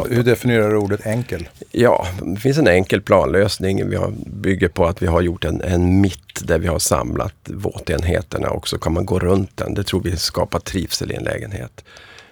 Hur 0.09 0.23
definierar 0.23 0.69
du 0.69 0.77
ordet 0.77 1.05
enkel? 1.05 1.49
Ja, 1.71 2.07
det 2.21 2.39
finns 2.39 2.57
en 2.57 2.67
enkel 2.67 3.01
planlösning. 3.01 3.89
Vi 3.89 3.95
har, 3.95 4.13
bygger 4.25 4.67
på 4.67 4.85
att 4.85 5.01
vi 5.01 5.07
har 5.07 5.21
gjort 5.21 5.45
en, 5.45 5.61
en 5.61 6.01
mitt 6.01 6.47
där 6.47 6.59
vi 6.59 6.67
har 6.67 6.79
samlat 6.79 7.33
våtenheterna 7.45 8.49
och 8.49 8.67
så 8.67 8.77
kan 8.77 8.93
man 8.93 9.05
gå 9.05 9.19
runt 9.19 9.57
den. 9.57 9.73
Det 9.73 9.83
tror 9.83 10.01
vi 10.03 10.17
skapar 10.17 10.59
trivsel 10.59 11.11
i 11.11 11.15
en 11.15 11.23
lägenhet. 11.23 11.83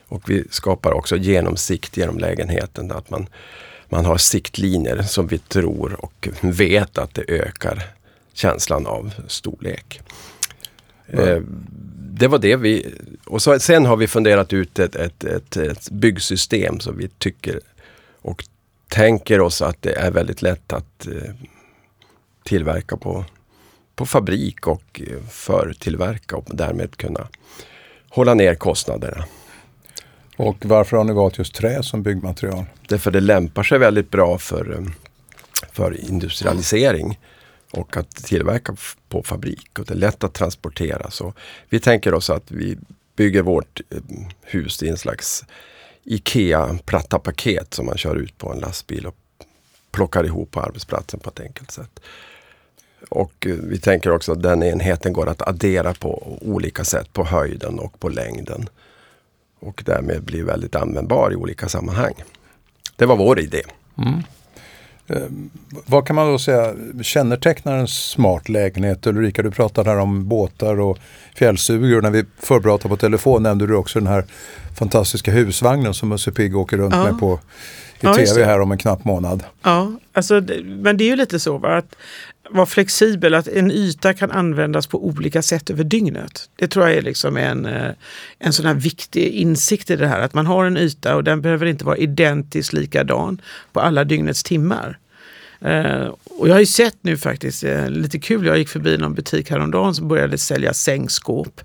Och 0.07 0.29
vi 0.29 0.43
skapar 0.49 0.91
också 0.91 1.17
genomsikt 1.17 1.97
genom 1.97 2.17
lägenheten. 2.17 2.91
Att 2.91 3.09
man, 3.09 3.27
man 3.89 4.05
har 4.05 4.17
siktlinjer 4.17 5.01
som 5.01 5.27
vi 5.27 5.37
tror 5.37 5.95
och 6.05 6.29
vet 6.41 6.97
att 6.97 7.13
det 7.13 7.23
ökar 7.27 7.83
känslan 8.33 8.87
av 8.87 9.13
storlek. 9.27 10.01
Eh, 11.07 11.41
det 11.97 12.27
var 12.27 12.39
det 12.39 12.55
vi... 12.55 12.93
Och 13.25 13.41
så, 13.41 13.59
sen 13.59 13.85
har 13.85 13.97
vi 13.97 14.07
funderat 14.07 14.53
ut 14.53 14.79
ett, 14.79 14.95
ett, 14.95 15.23
ett, 15.23 15.57
ett 15.57 15.89
byggsystem 15.89 16.79
som 16.79 16.97
vi 16.97 17.07
tycker 17.07 17.59
och 18.21 18.45
tänker 18.87 19.41
oss 19.41 19.61
att 19.61 19.81
det 19.81 19.93
är 19.93 20.11
väldigt 20.11 20.41
lätt 20.41 20.73
att 20.73 21.07
eh, 21.07 21.33
tillverka 22.43 22.97
på, 22.97 23.25
på 23.95 24.05
fabrik 24.05 24.67
och 24.67 25.01
eh, 25.07 25.23
förtillverka 25.29 26.35
och 26.35 26.45
därmed 26.47 26.97
kunna 26.97 27.27
hålla 28.09 28.33
ner 28.33 28.55
kostnaderna. 28.55 29.25
Och 30.37 30.65
varför 30.65 30.97
har 30.97 31.03
ni 31.03 31.13
valt 31.13 31.37
just 31.37 31.55
trä 31.55 31.83
som 31.83 32.03
byggmaterial? 32.03 32.65
Därför 32.87 33.11
det 33.11 33.19
lämpar 33.19 33.63
sig 33.63 33.79
väldigt 33.79 34.11
bra 34.11 34.37
för, 34.37 34.73
eh, 34.73 34.85
för 35.71 36.09
industrialisering 36.09 37.19
och 37.71 37.97
att 37.97 38.09
tillverka 38.09 38.75
på 39.09 39.23
fabrik 39.23 39.79
och 39.79 39.85
det 39.85 39.93
är 39.93 39.97
lätt 39.97 40.23
att 40.23 40.33
transportera. 40.33 41.11
Så 41.11 41.33
vi 41.69 41.79
tänker 41.79 42.13
oss 42.13 42.29
att 42.29 42.51
vi 42.51 42.77
bygger 43.15 43.41
vårt 43.41 43.81
eh, 43.89 43.97
hus 44.41 44.83
i 44.83 44.89
en 44.89 44.97
slags 44.97 45.45
IKEA-platta 46.03 47.19
paket 47.19 47.73
som 47.73 47.85
man 47.85 47.97
kör 47.97 48.15
ut 48.15 48.37
på 48.37 48.51
en 48.51 48.59
lastbil 48.59 49.07
och 49.07 49.15
plockar 49.91 50.23
ihop 50.23 50.51
på 50.51 50.59
arbetsplatsen 50.59 51.19
på 51.19 51.29
ett 51.29 51.39
enkelt 51.39 51.71
sätt. 51.71 51.99
Och 53.09 53.47
eh, 53.47 53.55
vi 53.55 53.79
tänker 53.79 54.11
också 54.11 54.31
att 54.31 54.41
den 54.41 54.63
enheten 54.63 55.13
går 55.13 55.29
att 55.29 55.41
addera 55.41 55.93
på 55.93 56.37
olika 56.41 56.83
sätt 56.83 57.13
på 57.13 57.25
höjden 57.25 57.79
och 57.79 57.99
på 57.99 58.09
längden. 58.09 58.69
Och 59.65 59.83
därmed 59.85 60.23
blir 60.23 60.43
väldigt 60.43 60.75
användbar 60.75 61.33
i 61.33 61.35
olika 61.35 61.69
sammanhang. 61.69 62.13
Det 62.95 63.05
var 63.05 63.15
vår 63.15 63.39
idé. 63.39 63.61
Mm. 63.97 64.23
Eh, 65.07 65.29
vad 65.85 66.07
kan 66.07 66.15
man 66.15 66.27
då 66.27 66.39
säga 66.39 66.73
kännetecknar 67.01 67.77
en 67.77 67.87
smart 67.87 68.49
lägenhet? 68.49 69.07
Ulrika, 69.07 69.43
du 69.43 69.51
pratade 69.51 69.89
här 69.89 69.97
om 69.97 70.27
båtar 70.27 70.79
och 70.79 70.97
fjällstugor. 71.35 72.01
När 72.01 72.11
vi 72.11 72.25
förpratade 72.39 72.89
på 72.89 72.97
telefon 72.97 73.43
nämnde 73.43 73.67
du 73.67 73.75
också 73.75 73.99
den 73.99 74.07
här 74.07 74.25
fantastiska 74.75 75.31
husvagnen 75.31 75.93
som 75.93 76.09
Musse 76.09 76.31
Pigg 76.31 76.57
åker 76.57 76.77
runt 76.77 76.95
ja. 76.95 77.03
med 77.03 77.19
på 77.19 77.39
i 77.99 78.05
ja, 78.05 78.13
tv 78.13 78.45
här 78.45 78.61
om 78.61 78.71
en 78.71 78.77
knapp 78.77 79.05
månad. 79.05 79.43
Ja, 79.61 79.91
alltså, 80.13 80.33
men 80.63 80.97
det 80.97 81.03
är 81.03 81.09
ju 81.09 81.15
lite 81.15 81.39
så 81.39 81.57
va? 81.57 81.77
att 81.77 81.95
vara 82.49 82.65
flexibel, 82.65 83.33
att 83.33 83.47
en 83.47 83.71
yta 83.71 84.13
kan 84.13 84.31
användas 84.31 84.87
på 84.87 85.05
olika 85.05 85.41
sätt 85.41 85.69
över 85.69 85.83
dygnet. 85.83 86.49
Det 86.55 86.67
tror 86.67 86.87
jag 86.87 86.97
är 86.97 87.01
liksom 87.01 87.37
en, 87.37 87.65
eh, 87.65 87.91
en 88.39 88.53
sån 88.53 88.65
här 88.65 88.73
viktig 88.73 89.27
insikt 89.27 89.89
i 89.89 89.95
det 89.95 90.07
här. 90.07 90.19
Att 90.19 90.33
man 90.33 90.45
har 90.45 90.65
en 90.65 90.77
yta 90.77 91.15
och 91.15 91.23
den 91.23 91.41
behöver 91.41 91.65
inte 91.65 91.85
vara 91.85 91.97
identiskt 91.97 92.73
likadan 92.73 93.41
på 93.73 93.79
alla 93.79 94.03
dygnets 94.03 94.43
timmar. 94.43 94.99
Uh, 95.65 96.13
och 96.25 96.47
jag 96.47 96.53
har 96.53 96.59
ju 96.59 96.65
sett 96.65 96.97
nu 97.01 97.17
faktiskt, 97.17 97.63
uh, 97.63 97.89
lite 97.89 98.19
kul, 98.19 98.45
jag 98.45 98.57
gick 98.57 98.69
förbi 98.69 98.97
någon 98.97 99.13
butik 99.13 99.49
häromdagen 99.49 99.95
som 99.95 100.07
började 100.07 100.37
sälja 100.37 100.73
sängskåp 100.73 101.61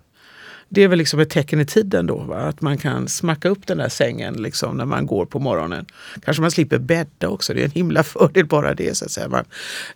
det 0.73 0.83
är 0.83 0.89
väl 0.89 0.99
liksom 0.99 1.21
ett 1.21 1.31
tecken 1.31 1.61
i 1.61 1.65
tiden 1.65 2.07
då, 2.07 2.17
va? 2.17 2.37
att 2.37 2.61
man 2.61 2.79
kan 2.79 3.09
smacka 3.09 3.49
upp 3.49 3.67
den 3.67 3.79
där 3.79 3.89
sängen 3.89 4.35
liksom 4.35 4.77
när 4.77 4.85
man 4.85 5.07
går 5.07 5.27
på 5.27 5.39
morgonen. 5.39 5.87
Kanske 6.25 6.41
man 6.41 6.51
slipper 6.51 6.79
bädda 6.79 7.29
också, 7.29 7.55
det 7.55 7.61
är 7.61 7.65
en 7.65 7.71
himla 7.71 8.03
fördel 8.03 8.47
bara 8.47 8.75
det. 8.75 8.97
Så 8.97 9.05
att 9.05 9.11
säga. 9.11 9.29
Man, 9.29 9.45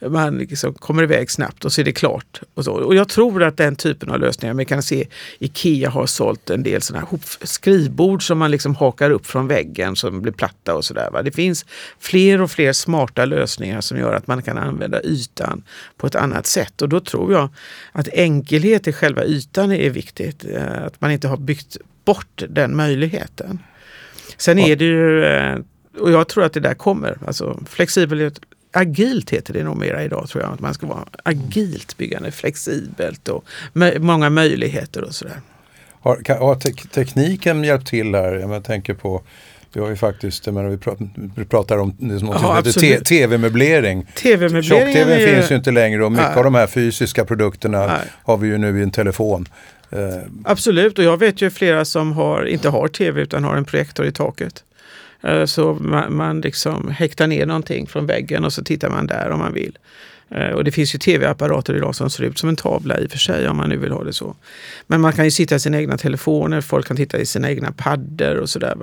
man 0.00 0.38
liksom 0.38 0.74
kommer 0.74 1.02
iväg 1.02 1.30
snabbt 1.30 1.64
och 1.64 1.72
så 1.72 1.80
är 1.80 1.84
det 1.84 1.92
klart. 1.92 2.40
Och, 2.54 2.64
så. 2.64 2.72
och 2.72 2.94
jag 2.94 3.08
tror 3.08 3.42
att 3.42 3.56
den 3.56 3.76
typen 3.76 4.10
av 4.10 4.20
lösningar, 4.20 4.54
man 4.54 4.64
kan 4.64 4.82
se 4.82 5.08
Ikea 5.38 5.90
har 5.90 6.06
sålt 6.06 6.50
en 6.50 6.62
del 6.62 6.82
sådana 6.82 7.06
här 7.10 7.18
skrivbord 7.46 8.26
som 8.26 8.38
man 8.38 8.50
liksom 8.50 8.74
hakar 8.74 9.10
upp 9.10 9.26
från 9.26 9.46
väggen 9.48 9.96
som 9.96 10.22
blir 10.22 10.32
platta 10.32 10.74
och 10.74 10.84
sådär. 10.84 11.22
Det 11.24 11.32
finns 11.32 11.66
fler 11.98 12.40
och 12.40 12.50
fler 12.50 12.72
smarta 12.72 13.24
lösningar 13.24 13.80
som 13.80 13.98
gör 13.98 14.14
att 14.14 14.26
man 14.26 14.42
kan 14.42 14.58
använda 14.58 15.02
ytan 15.02 15.62
på 15.96 16.06
ett 16.06 16.14
annat 16.14 16.46
sätt. 16.46 16.82
Och 16.82 16.88
då 16.88 17.00
tror 17.00 17.32
jag 17.32 17.48
att 17.92 18.08
enkelhet 18.08 18.88
i 18.88 18.92
själva 18.92 19.24
ytan 19.24 19.72
är 19.72 19.90
viktigt 19.90 20.44
att 20.64 21.00
man 21.00 21.10
inte 21.10 21.28
har 21.28 21.36
byggt 21.36 21.76
bort 22.04 22.42
den 22.48 22.76
möjligheten. 22.76 23.58
Sen 24.36 24.58
är 24.58 24.76
det 24.76 24.84
ju, 24.84 25.24
eh, 25.24 25.58
och 26.00 26.10
jag 26.10 26.28
tror 26.28 26.44
att 26.44 26.52
det 26.52 26.60
där 26.60 26.74
kommer, 26.74 27.18
alltså 27.26 27.60
flexibilitet, 27.66 28.40
agilt 28.72 29.30
heter 29.30 29.52
det 29.52 29.64
nog 29.64 29.76
mera 29.76 30.04
idag 30.04 30.28
tror 30.28 30.42
jag. 30.44 30.52
Att 30.52 30.60
man 30.60 30.74
ska 30.74 30.86
vara 30.86 31.04
agilt 31.22 31.96
byggande, 31.96 32.30
flexibelt 32.30 33.28
och 33.28 33.44
många 33.98 34.30
möjligheter 34.30 35.04
och 35.04 35.14
sådär. 35.14 35.40
Har, 36.00 36.38
har 36.38 36.54
te 36.54 36.72
tekniken 36.72 37.64
hjälpt 37.64 37.86
till 37.86 38.14
här? 38.14 38.34
Jag 38.34 38.64
tänker 38.64 38.94
på 38.94 39.22
vi 39.74 39.80
har 39.80 39.88
ju 39.88 39.96
faktiskt, 39.96 40.46
menar, 40.46 40.68
vi, 40.68 40.78
pratar, 40.78 41.08
vi 41.36 41.44
pratar 41.44 41.78
om 41.78 41.96
det 41.98 42.18
som 42.18 42.28
ja, 42.28 42.62
tv-möblering. 43.04 44.06
TV-möblering 44.14 44.62
Tjock-tv 44.62 45.20
ju... 45.20 45.34
finns 45.34 45.50
ju 45.50 45.54
inte 45.54 45.70
längre 45.70 46.04
och 46.04 46.12
mycket 46.12 46.26
Nej. 46.26 46.38
av 46.38 46.44
de 46.44 46.54
här 46.54 46.66
fysiska 46.66 47.24
produkterna 47.24 47.86
Nej. 47.86 47.96
har 48.22 48.36
vi 48.36 48.48
ju 48.48 48.58
nu 48.58 48.78
i 48.78 48.82
en 48.82 48.90
telefon. 48.90 49.48
Eh, 49.90 50.22
Absolut, 50.44 50.98
och 50.98 51.04
jag 51.04 51.16
vet 51.16 51.42
ju 51.42 51.50
flera 51.50 51.84
som 51.84 52.12
har, 52.12 52.44
inte 52.44 52.68
har 52.68 52.88
tv 52.88 53.20
utan 53.20 53.44
har 53.44 53.56
en 53.56 53.64
projektor 53.64 54.06
i 54.06 54.12
taket. 54.12 54.64
Eh, 55.22 55.44
så 55.44 55.74
man, 55.74 56.16
man 56.16 56.40
liksom 56.40 56.90
häktar 56.90 57.26
ner 57.26 57.46
någonting 57.46 57.86
från 57.86 58.06
väggen 58.06 58.44
och 58.44 58.52
så 58.52 58.64
tittar 58.64 58.90
man 58.90 59.06
där 59.06 59.30
om 59.30 59.38
man 59.38 59.52
vill. 59.52 59.78
Eh, 60.28 60.50
och 60.50 60.64
det 60.64 60.72
finns 60.72 60.94
ju 60.94 60.98
tv-apparater 60.98 61.76
idag 61.76 61.94
som 61.94 62.10
ser 62.10 62.24
ut 62.24 62.38
som 62.38 62.48
en 62.48 62.56
tavla 62.56 63.00
i 63.00 63.06
och 63.06 63.10
för 63.10 63.18
sig 63.18 63.48
om 63.48 63.56
man 63.56 63.68
nu 63.68 63.76
vill 63.76 63.92
ha 63.92 64.04
det 64.04 64.12
så. 64.12 64.36
Men 64.86 65.00
man 65.00 65.12
kan 65.12 65.24
ju 65.24 65.30
sitta 65.30 65.54
i 65.54 65.60
sina 65.60 65.78
egna 65.78 65.98
telefoner, 65.98 66.60
folk 66.60 66.86
kan 66.86 66.96
titta 66.96 67.18
i 67.18 67.26
sina 67.26 67.50
egna 67.50 67.72
paddor 67.72 68.36
och 68.36 68.50
sådär. 68.50 68.76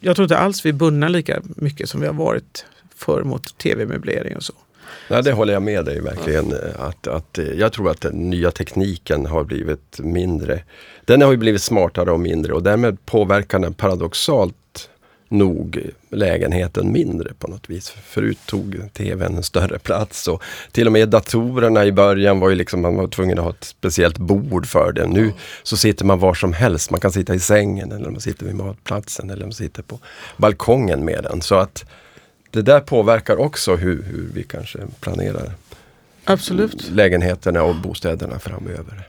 Jag 0.00 0.16
tror 0.16 0.22
inte 0.22 0.38
alls 0.38 0.64
vi 0.64 0.68
är 0.68 0.72
bundna 0.72 1.08
lika 1.08 1.42
mycket 1.56 1.88
som 1.88 2.00
vi 2.00 2.06
har 2.06 2.14
varit 2.14 2.66
förr 2.96 3.22
mot 3.22 3.58
tv-möblering 3.58 4.36
och 4.36 4.42
så. 4.42 4.54
Nej, 5.10 5.22
det 5.22 5.32
håller 5.32 5.52
jag 5.52 5.62
med 5.62 5.84
dig 5.84 6.00
verkligen. 6.00 6.54
Att, 6.78 7.06
att, 7.06 7.38
eh, 7.38 7.44
jag 7.44 7.72
tror 7.72 7.90
att 7.90 8.00
den 8.00 8.30
nya 8.30 8.50
tekniken 8.50 9.26
har 9.26 9.44
blivit 9.44 9.98
mindre. 9.98 10.60
Den 11.04 11.22
har 11.22 11.30
ju 11.30 11.36
blivit 11.36 11.62
smartare 11.62 12.10
och 12.10 12.20
mindre 12.20 12.52
och 12.52 12.62
därmed 12.62 13.06
påverkar 13.06 13.58
den 13.58 13.74
paradoxalt 13.74 14.54
nog 15.28 15.90
lägenheten 16.10 16.92
mindre 16.92 17.32
på 17.38 17.48
något 17.48 17.70
vis. 17.70 17.90
Förut 17.90 18.38
tog 18.46 18.80
tvn 18.92 19.36
en 19.36 19.42
större 19.42 19.78
plats 19.78 20.28
och 20.28 20.42
till 20.72 20.86
och 20.86 20.92
med 20.92 21.08
datorerna 21.08 21.84
i 21.84 21.92
början 21.92 22.40
var 22.40 22.48
ju 22.48 22.54
liksom, 22.54 22.82
man 22.82 22.96
var 22.96 23.06
tvungen 23.06 23.38
att 23.38 23.44
ha 23.44 23.50
ett 23.50 23.64
speciellt 23.64 24.18
bord 24.18 24.66
för 24.66 24.92
det. 24.92 25.06
Nu 25.06 25.32
så 25.62 25.76
sitter 25.76 26.04
man 26.04 26.18
var 26.18 26.34
som 26.34 26.52
helst. 26.52 26.90
Man 26.90 27.00
kan 27.00 27.12
sitta 27.12 27.34
i 27.34 27.40
sängen 27.40 27.92
eller 27.92 28.10
man 28.10 28.20
sitter 28.20 28.46
vid 28.46 28.54
matplatsen 28.54 29.30
eller 29.30 29.44
man 29.44 29.52
sitter 29.52 29.82
på 29.82 29.98
balkongen 30.36 31.04
med 31.04 31.22
den. 31.22 31.40
Så 31.40 31.54
att 31.54 31.84
det 32.54 32.62
där 32.62 32.80
påverkar 32.80 33.36
också 33.36 33.76
hur, 33.76 34.02
hur 34.02 34.30
vi 34.34 34.42
kanske 34.42 34.78
planerar 35.00 35.52
Absolut. 36.24 36.90
lägenheterna 36.90 37.62
och 37.62 37.74
bostäderna 37.74 38.38
framöver. 38.38 39.08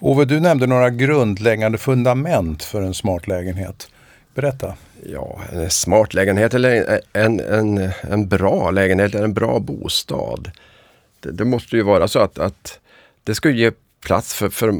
Ove, 0.00 0.24
du 0.24 0.40
nämnde 0.40 0.66
några 0.66 0.90
grundläggande 0.90 1.78
fundament 1.78 2.62
för 2.62 2.82
en 2.82 2.94
smart 2.94 3.26
lägenhet. 3.26 3.88
Berätta. 4.34 4.74
Ja, 5.06 5.40
en 5.52 5.70
smart 5.70 6.14
lägenhet 6.14 6.54
eller 6.54 7.00
en, 7.12 7.40
en, 7.40 7.90
en 8.00 8.28
bra 8.28 8.70
lägenhet 8.70 9.14
eller 9.14 9.24
en 9.24 9.34
bra 9.34 9.58
bostad. 9.58 10.50
Det, 11.20 11.32
det 11.32 11.44
måste 11.44 11.76
ju 11.76 11.82
vara 11.82 12.08
så 12.08 12.18
att, 12.18 12.38
att 12.38 12.78
det 13.24 13.34
ska 13.34 13.50
ge 13.50 13.72
plats 14.00 14.34
för, 14.34 14.48
för 14.48 14.74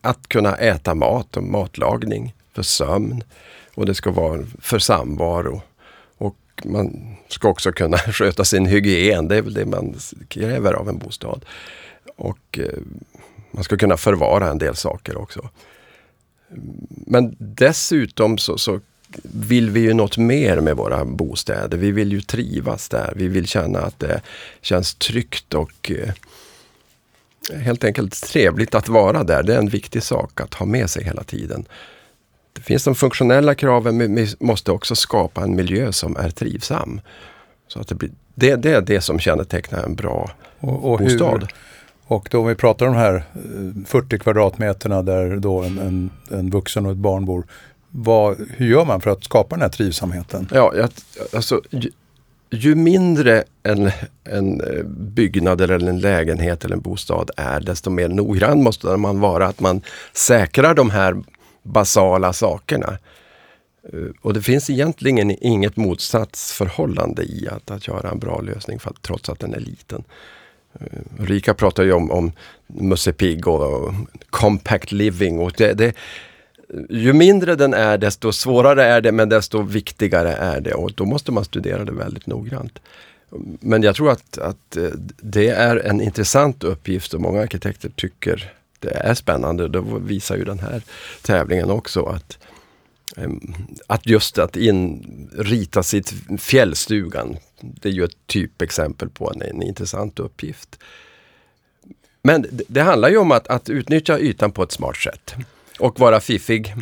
att 0.00 0.28
kunna 0.28 0.56
äta 0.56 0.94
mat 0.94 1.36
och 1.36 1.42
matlagning, 1.42 2.34
för 2.54 2.62
sömn 2.62 3.24
och 3.74 3.86
det 3.86 3.94
ska 3.94 4.10
vara 4.10 4.44
för 4.60 4.78
samvaro 4.78 5.62
man 6.64 7.16
ska 7.28 7.48
också 7.48 7.72
kunna 7.72 7.98
sköta 7.98 8.44
sin 8.44 8.66
hygien. 8.66 9.28
Det 9.28 9.36
är 9.36 9.42
väl 9.42 9.54
det 9.54 9.66
man 9.66 9.96
kräver 10.28 10.72
av 10.72 10.88
en 10.88 10.98
bostad. 10.98 11.44
Och 12.16 12.58
eh, 12.58 12.78
man 13.50 13.64
ska 13.64 13.76
kunna 13.76 13.96
förvara 13.96 14.50
en 14.50 14.58
del 14.58 14.76
saker 14.76 15.16
också. 15.16 15.48
Men 16.88 17.36
dessutom 17.38 18.38
så, 18.38 18.58
så, 18.58 18.80
vill 19.22 19.70
vi 19.70 19.80
ju 19.80 19.94
något 19.94 20.18
mer 20.18 20.60
med 20.60 20.76
våra 20.76 21.04
bostäder. 21.04 21.78
Vi 21.78 21.90
vill 21.90 22.12
ju 22.12 22.20
trivas 22.20 22.88
där. 22.88 23.12
Vi 23.16 23.28
vill 23.28 23.46
känna 23.46 23.78
att 23.78 23.98
det 23.98 24.20
känns 24.60 24.94
tryggt 24.94 25.54
och 25.54 25.90
eh, 25.90 26.10
helt 27.58 27.84
enkelt 27.84 28.22
trevligt 28.22 28.74
att 28.74 28.88
vara 28.88 29.24
där. 29.24 29.42
Det 29.42 29.54
är 29.54 29.58
en 29.58 29.68
viktig 29.68 30.02
sak 30.02 30.40
att 30.40 30.54
ha 30.54 30.66
med 30.66 30.90
sig 30.90 31.04
hela 31.04 31.24
tiden. 31.24 31.64
Det 32.52 32.60
finns 32.60 32.84
de 32.84 32.94
funktionella 32.94 33.54
kraven 33.54 33.96
men 33.96 34.14
vi 34.14 34.34
måste 34.40 34.72
också 34.72 34.94
skapa 34.94 35.42
en 35.42 35.56
miljö 35.56 35.92
som 35.92 36.16
är 36.16 36.30
trivsam. 36.30 37.00
Så 37.68 37.80
att 37.80 37.88
det, 37.88 37.94
blir, 37.94 38.10
det, 38.34 38.56
det 38.56 38.72
är 38.72 38.80
det 38.80 39.00
som 39.00 39.18
kännetecknar 39.18 39.82
en 39.82 39.94
bra 39.94 40.30
och, 40.60 40.92
och 40.92 40.98
bostad. 40.98 41.40
Hur, 41.40 41.48
och 42.06 42.28
då 42.30 42.40
om 42.40 42.46
vi 42.46 42.54
pratar 42.54 42.86
om 42.86 42.92
de 42.92 42.98
här 42.98 43.24
40 43.86 44.14
eh, 44.14 44.18
kvadratmeterna 44.18 45.02
där 45.02 45.36
då 45.36 45.62
en, 45.62 45.78
en, 45.78 46.10
en 46.30 46.50
vuxen 46.50 46.86
och 46.86 46.92
ett 46.92 46.98
barn 46.98 47.24
bor. 47.24 47.46
Vad, 47.90 48.36
hur 48.50 48.66
gör 48.66 48.84
man 48.84 49.00
för 49.00 49.10
att 49.10 49.24
skapa 49.24 49.56
den 49.56 49.62
här 49.62 49.68
trivsamheten? 49.68 50.48
Ja, 50.52 50.72
jag, 50.76 50.88
alltså, 51.32 51.60
ju, 51.70 51.90
ju 52.50 52.74
mindre 52.74 53.44
en, 53.62 53.90
en 54.24 54.60
eh, 54.60 54.84
byggnad 54.86 55.60
eller 55.60 55.88
en 55.88 56.00
lägenhet 56.00 56.64
eller 56.64 56.76
en 56.76 56.82
bostad 56.82 57.30
är, 57.36 57.60
desto 57.60 57.90
mer 57.90 58.08
noggrann 58.08 58.62
måste 58.62 58.86
man 58.96 59.20
vara 59.20 59.46
att 59.46 59.60
man 59.60 59.80
säkrar 60.12 60.74
de 60.74 60.90
här 60.90 61.22
basala 61.62 62.32
sakerna. 62.32 62.98
Eh, 63.92 64.10
och 64.20 64.34
det 64.34 64.42
finns 64.42 64.70
egentligen 64.70 65.30
inget 65.30 65.76
motsatsförhållande 65.76 67.22
i 67.22 67.48
att, 67.48 67.70
att 67.70 67.88
göra 67.88 68.10
en 68.10 68.18
bra 68.18 68.40
lösning 68.40 68.78
för 68.78 68.90
att, 68.90 69.02
trots 69.02 69.28
att 69.28 69.40
den 69.40 69.54
är 69.54 69.60
liten. 69.60 70.04
Eh, 70.80 71.24
Rika 71.24 71.54
pratar 71.54 71.82
ju 71.82 71.92
om, 71.92 72.10
om 72.10 72.32
Musse 72.66 73.12
Pigg 73.12 73.48
och 73.48 73.94
compact 74.30 74.92
living. 74.92 75.38
Och 75.38 75.52
det, 75.56 75.72
det, 75.72 75.94
ju 76.90 77.12
mindre 77.12 77.54
den 77.54 77.74
är 77.74 77.98
desto 77.98 78.32
svårare 78.32 78.84
är 78.84 79.00
det 79.00 79.12
men 79.12 79.28
desto 79.28 79.62
viktigare 79.62 80.32
är 80.32 80.60
det 80.60 80.74
och 80.74 80.92
då 80.92 81.04
måste 81.04 81.32
man 81.32 81.44
studera 81.44 81.84
det 81.84 81.92
väldigt 81.92 82.26
noggrant. 82.26 82.78
Men 83.60 83.82
jag 83.82 83.96
tror 83.96 84.10
att, 84.10 84.38
att 84.38 84.76
eh, 84.76 84.90
det 85.22 85.48
är 85.48 85.76
en 85.76 86.00
intressant 86.00 86.64
uppgift 86.64 87.14
och 87.14 87.20
många 87.20 87.40
arkitekter 87.40 87.90
tycker 87.96 88.52
det 88.82 88.90
är 88.90 89.14
spännande. 89.14 89.68
Det 89.68 89.82
visar 90.00 90.36
ju 90.36 90.44
den 90.44 90.58
här 90.58 90.82
tävlingen 91.22 91.70
också 91.70 92.02
att 92.04 92.38
att 93.86 94.06
just 94.06 94.38
att 94.38 94.56
in, 94.56 95.30
rita 95.38 95.82
sitt 95.82 96.14
fjällstugan, 96.38 97.36
det 97.60 97.88
är 97.88 97.92
ju 97.92 98.04
ett 98.04 98.26
typexempel 98.26 99.08
på 99.08 99.30
en, 99.30 99.42
en 99.42 99.62
intressant 99.62 100.18
uppgift. 100.18 100.78
Men 102.22 102.42
det, 102.50 102.64
det 102.68 102.80
handlar 102.80 103.08
ju 103.08 103.16
om 103.16 103.32
att, 103.32 103.48
att 103.48 103.68
utnyttja 103.68 104.18
ytan 104.18 104.52
på 104.52 104.62
ett 104.62 104.72
smart 104.72 104.96
sätt 104.96 105.34
och 105.78 106.00
vara 106.00 106.20
fiffig 106.20 106.74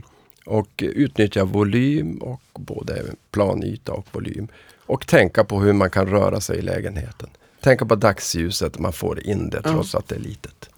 och 0.44 0.70
utnyttja 0.78 1.44
volym 1.44 2.16
och 2.16 2.42
både 2.54 3.04
planyta 3.30 3.92
och 3.92 4.06
volym. 4.12 4.48
Och 4.86 5.06
tänka 5.06 5.44
på 5.44 5.60
hur 5.60 5.72
man 5.72 5.90
kan 5.90 6.06
röra 6.06 6.40
sig 6.40 6.58
i 6.58 6.62
lägenheten. 6.62 7.30
Tänka 7.60 7.86
på 7.86 7.94
dagsljuset, 7.94 8.78
man 8.78 8.92
får 8.92 9.26
in 9.26 9.50
det 9.50 9.62
trots 9.62 9.92
ja. 9.92 9.98
att 9.98 10.08
det 10.08 10.14
är 10.14 10.20
litet. 10.20 10.69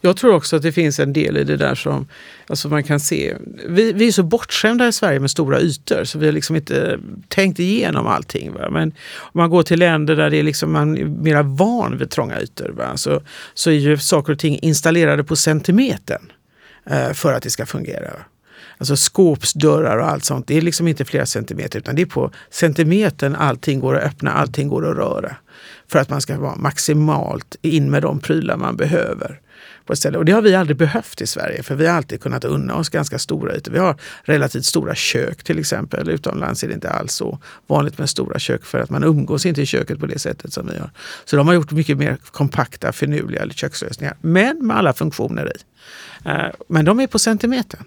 Jag 0.00 0.16
tror 0.16 0.34
också 0.34 0.56
att 0.56 0.62
det 0.62 0.72
finns 0.72 0.98
en 0.98 1.12
del 1.12 1.36
i 1.36 1.44
det 1.44 1.56
där 1.56 1.74
som 1.74 2.06
alltså 2.46 2.68
man 2.68 2.84
kan 2.84 3.00
se. 3.00 3.34
Vi, 3.68 3.92
vi 3.92 4.08
är 4.08 4.12
så 4.12 4.22
bortskämda 4.22 4.88
i 4.88 4.92
Sverige 4.92 5.20
med 5.20 5.30
stora 5.30 5.60
ytor 5.60 6.04
så 6.04 6.18
vi 6.18 6.26
har 6.26 6.32
liksom 6.32 6.56
inte 6.56 6.98
tänkt 7.28 7.58
igenom 7.58 8.06
allting. 8.06 8.52
Va? 8.52 8.70
Men 8.70 8.92
om 9.18 9.38
man 9.38 9.50
går 9.50 9.62
till 9.62 9.78
länder 9.78 10.16
där 10.16 10.30
det 10.30 10.36
är 10.36 10.42
liksom 10.42 10.72
man 10.72 10.98
är 10.98 11.04
mer 11.04 11.42
van 11.42 11.98
vid 11.98 12.10
trånga 12.10 12.40
ytor 12.40 12.68
va? 12.68 12.96
Så, 12.96 13.22
så 13.54 13.70
är 13.70 13.74
ju 13.74 13.98
saker 13.98 14.32
och 14.32 14.38
ting 14.38 14.58
installerade 14.62 15.24
på 15.24 15.36
centimetern 15.36 16.32
eh, 16.90 17.12
för 17.12 17.32
att 17.32 17.42
det 17.42 17.50
ska 17.50 17.66
fungera. 17.66 18.10
Alltså 18.78 18.96
skåpsdörrar 18.96 19.98
och 19.98 20.08
allt 20.08 20.24
sånt, 20.24 20.46
det 20.46 20.56
är 20.56 20.62
liksom 20.62 20.88
inte 20.88 21.04
flera 21.04 21.26
centimeter 21.26 21.78
utan 21.78 21.94
det 21.94 22.02
är 22.02 22.06
på 22.06 22.30
centimetern 22.50 23.34
allting 23.34 23.80
går 23.80 23.96
att 23.96 24.04
öppna, 24.04 24.32
allting 24.32 24.68
går 24.68 24.90
att 24.90 24.96
röra. 24.96 25.36
För 25.88 25.98
att 25.98 26.10
man 26.10 26.20
ska 26.20 26.38
vara 26.38 26.56
maximalt 26.56 27.56
in 27.62 27.90
med 27.90 28.02
de 28.02 28.20
prylar 28.20 28.56
man 28.56 28.76
behöver. 28.76 29.40
På 29.84 29.92
ett 29.92 29.98
ställe. 29.98 30.18
Och 30.18 30.24
det 30.24 30.32
har 30.32 30.42
vi 30.42 30.54
aldrig 30.54 30.76
behövt 30.76 31.20
i 31.20 31.26
Sverige 31.26 31.62
för 31.62 31.74
vi 31.74 31.86
har 31.86 31.96
alltid 31.96 32.20
kunnat 32.20 32.44
unna 32.44 32.74
oss 32.74 32.88
ganska 32.88 33.18
stora 33.18 33.56
ytor. 33.56 33.72
Vi 33.72 33.78
har 33.78 33.96
relativt 34.22 34.64
stora 34.64 34.94
kök 34.94 35.44
till 35.44 35.58
exempel. 35.58 36.08
Utomlands 36.08 36.64
är 36.64 36.68
det 36.68 36.74
inte 36.74 36.90
alls 36.90 37.12
så 37.12 37.38
vanligt 37.66 37.98
med 37.98 38.10
stora 38.10 38.38
kök 38.38 38.64
för 38.64 38.78
att 38.78 38.90
man 38.90 39.04
umgås 39.04 39.46
inte 39.46 39.62
i 39.62 39.66
köket 39.66 40.00
på 40.00 40.06
det 40.06 40.18
sättet 40.18 40.52
som 40.52 40.66
vi 40.66 40.74
gör. 40.74 40.90
Så 41.24 41.36
de 41.36 41.46
har 41.46 41.54
gjort 41.54 41.70
mycket 41.70 41.98
mer 41.98 42.16
kompakta, 42.30 42.92
finurliga 42.92 43.48
kökslösningar. 43.50 44.16
Men 44.20 44.66
med 44.66 44.76
alla 44.76 44.92
funktioner 44.92 45.52
i. 45.56 45.58
Eh, 46.28 46.46
men 46.68 46.84
de 46.84 47.00
är 47.00 47.06
på 47.06 47.18
centimetern. 47.18 47.84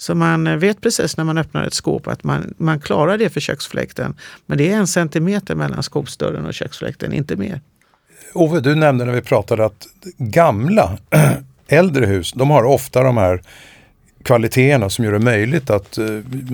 Så 0.00 0.14
man 0.14 0.58
vet 0.58 0.80
precis 0.80 1.16
när 1.16 1.24
man 1.24 1.38
öppnar 1.38 1.64
ett 1.64 1.74
skåp 1.74 2.06
att 2.06 2.24
man, 2.24 2.54
man 2.58 2.80
klarar 2.80 3.18
det 3.18 3.30
för 3.30 3.40
köksfläkten. 3.40 4.14
Men 4.46 4.58
det 4.58 4.72
är 4.72 4.76
en 4.76 4.86
centimeter 4.86 5.54
mellan 5.54 5.82
skåpsdörren 5.82 6.46
och 6.46 6.54
köksfläkten, 6.54 7.12
inte 7.12 7.36
mer. 7.36 7.60
Ove, 8.32 8.60
du 8.60 8.74
nämnde 8.74 9.04
när 9.04 9.12
vi 9.12 9.20
pratade 9.20 9.64
att 9.64 9.86
gamla, 10.18 10.98
äldre 11.68 12.06
hus, 12.06 12.32
de 12.32 12.50
har 12.50 12.64
ofta 12.64 13.02
de 13.02 13.16
här 13.16 13.42
kvaliteterna 14.22 14.90
som 14.90 15.04
gör 15.04 15.12
det 15.12 15.18
möjligt 15.18 15.70
att 15.70 15.98
eh, 15.98 16.06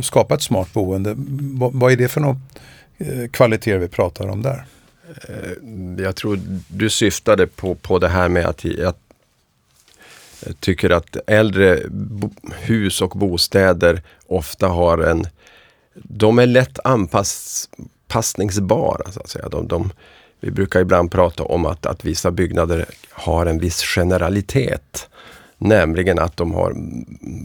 skapa 0.02 0.34
ett 0.34 0.42
smart 0.42 0.72
boende. 0.72 1.14
Vad 1.72 1.92
är 1.92 1.96
det 1.96 2.08
för 2.08 2.20
några 2.20 2.40
eh, 2.98 3.28
kvaliteter 3.30 3.78
vi 3.78 3.88
pratar 3.88 4.28
om 4.28 4.42
där? 4.42 4.64
Eh, 5.28 6.04
jag 6.04 6.16
tror 6.16 6.40
du 6.68 6.90
syftade 6.90 7.46
på, 7.46 7.74
på 7.74 7.98
det 7.98 8.08
här 8.08 8.28
med 8.28 8.46
att, 8.46 8.64
att 8.64 8.98
jag 10.46 10.60
tycker 10.60 10.90
att 10.90 11.16
äldre 11.26 11.80
hus 12.52 13.02
och 13.02 13.10
bostäder 13.10 14.02
ofta 14.26 14.68
har 14.68 14.98
en... 14.98 15.26
De 15.94 16.38
är 16.38 16.46
lätt 16.46 16.78
anpassningsbara. 16.84 19.12
Så 19.12 19.20
att 19.20 19.28
säga. 19.28 19.48
De, 19.48 19.68
de, 19.68 19.92
vi 20.40 20.50
brukar 20.50 20.80
ibland 20.80 21.10
prata 21.10 21.42
om 21.42 21.66
att, 21.66 21.86
att 21.86 22.04
vissa 22.04 22.30
byggnader 22.30 22.84
har 23.10 23.46
en 23.46 23.58
viss 23.58 23.82
generalitet. 23.82 25.08
Nämligen 25.58 26.18
att 26.18 26.36
de 26.36 26.54
har 26.54 26.72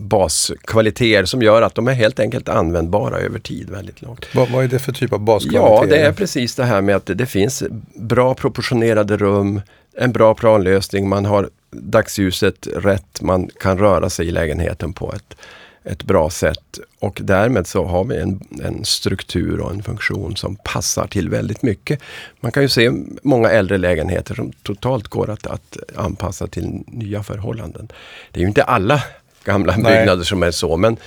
baskvaliteter 0.10 1.26
som 1.26 1.42
gör 1.42 1.62
att 1.62 1.76
de 1.76 1.88
är 1.88 1.94
helt 1.94 2.20
enkelt 2.20 2.50
användbara 2.50 3.20
över 3.20 3.40
tid 3.40 3.70
väldigt 3.70 4.02
långt. 4.02 4.36
Vad, 4.36 4.50
vad 4.50 4.64
är 4.64 4.68
det 4.68 4.80
för 4.80 4.92
typ 4.92 5.14
av 5.14 5.20
baskvaliteter? 5.20 5.76
Ja, 5.76 5.86
det 5.86 5.98
är 5.98 6.14
precis 6.14 6.56
det 6.56 6.64
här 6.64 6.82
med 6.82 6.96
att 6.96 7.06
det 7.06 7.26
finns 7.26 7.64
bra 7.96 8.34
proportionerade 8.34 9.18
rum, 9.18 9.62
en 9.98 10.12
bra 10.12 10.34
planlösning, 10.34 11.10
man 11.10 11.26
har 11.26 11.50
dagsljuset 11.72 12.68
rätt, 12.76 13.22
man 13.22 13.50
kan 13.60 13.78
röra 13.78 14.10
sig 14.10 14.28
i 14.28 14.32
lägenheten 14.32 14.94
på 14.94 15.14
ett, 15.14 15.36
ett 15.84 16.04
bra 16.04 16.30
sätt. 16.30 16.80
Och 17.00 17.20
därmed 17.24 17.68
så 17.68 17.86
har 17.86 18.04
vi 18.04 18.18
en, 18.18 18.42
en 18.64 18.86
struktur 18.86 19.60
och 19.60 19.72
en 19.72 19.84
funktion 19.84 20.36
som 20.36 20.56
passar 20.56 21.08
till 21.08 21.30
väldigt 21.30 21.62
mycket. 21.62 22.00
Man 22.40 22.52
kan 22.52 22.64
ju 22.64 22.70
se 22.70 22.92
många 23.24 23.50
äldre 23.50 23.78
lägenheter 23.78 24.36
som 24.36 24.52
totalt 24.52 25.08
går 25.08 25.30
att, 25.30 25.48
att 25.48 25.78
anpassa 25.96 26.48
till 26.48 26.84
nya 26.88 27.24
förhållanden. 27.24 27.88
Det 28.32 28.40
är 28.40 28.42
ju 28.42 28.48
inte 28.48 28.64
alla 28.64 29.04
gamla 29.44 29.76
Nej. 29.78 29.98
byggnader 29.98 30.24
som 30.24 30.44
är 30.44 30.52
så, 30.52 30.78
men 30.78 30.98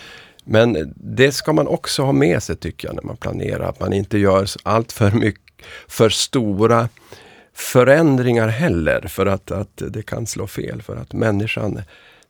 men 0.47 0.93
det 0.97 1.33
ska 1.33 1.53
man 1.53 1.69
också 1.69 2.03
ha 2.03 2.13
med 2.13 2.43
sig 2.43 2.57
tycker 2.57 2.89
jag 2.89 2.95
när 2.95 3.03
man 3.03 3.17
planerar. 3.17 3.69
Att 3.69 3.81
man 3.81 3.93
inte 3.93 4.19
gör 4.19 4.47
allt 4.63 4.93
för 4.93 5.11
mycket, 5.11 5.43
för 5.89 6.09
stora 6.09 6.89
förändringar 7.55 8.49
heller 8.49 9.01
för 9.09 9.27
att, 9.27 9.51
att 9.51 9.83
det 9.89 10.03
kan 10.03 10.27
slå 10.27 10.47
fel. 10.47 10.83
För 10.83 10.97
att 10.97 11.13
människan 11.13 11.83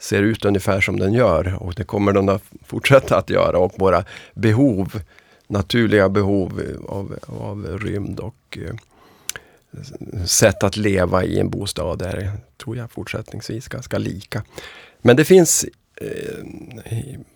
ser 0.05 0.23
ut 0.23 0.45
ungefär 0.45 0.81
som 0.81 0.99
den 0.99 1.13
gör 1.13 1.57
och 1.61 1.75
det 1.75 1.85
kommer 1.85 2.13
den 2.13 2.29
att 2.29 2.43
fortsätta 2.67 3.17
att 3.17 3.31
göra. 3.31 3.59
Och 3.59 3.73
våra 3.77 4.05
behov, 4.35 5.01
naturliga 5.47 6.09
behov 6.09 6.63
av, 6.89 7.19
av 7.27 7.79
rymd 7.79 8.21
och 8.21 8.59
eh, 8.67 8.75
sätt 10.27 10.63
att 10.63 10.77
leva 10.77 11.25
i 11.25 11.41
en 11.41 11.51
bostad 11.51 12.03
är, 12.03 12.31
tror 12.65 12.77
jag, 12.77 12.91
fortsättningsvis 12.91 13.69
ganska 13.69 13.99
lika. 13.99 14.43
Men 15.03 15.17
det 15.17 15.25
finns 15.25 15.67
eh, 16.01 16.09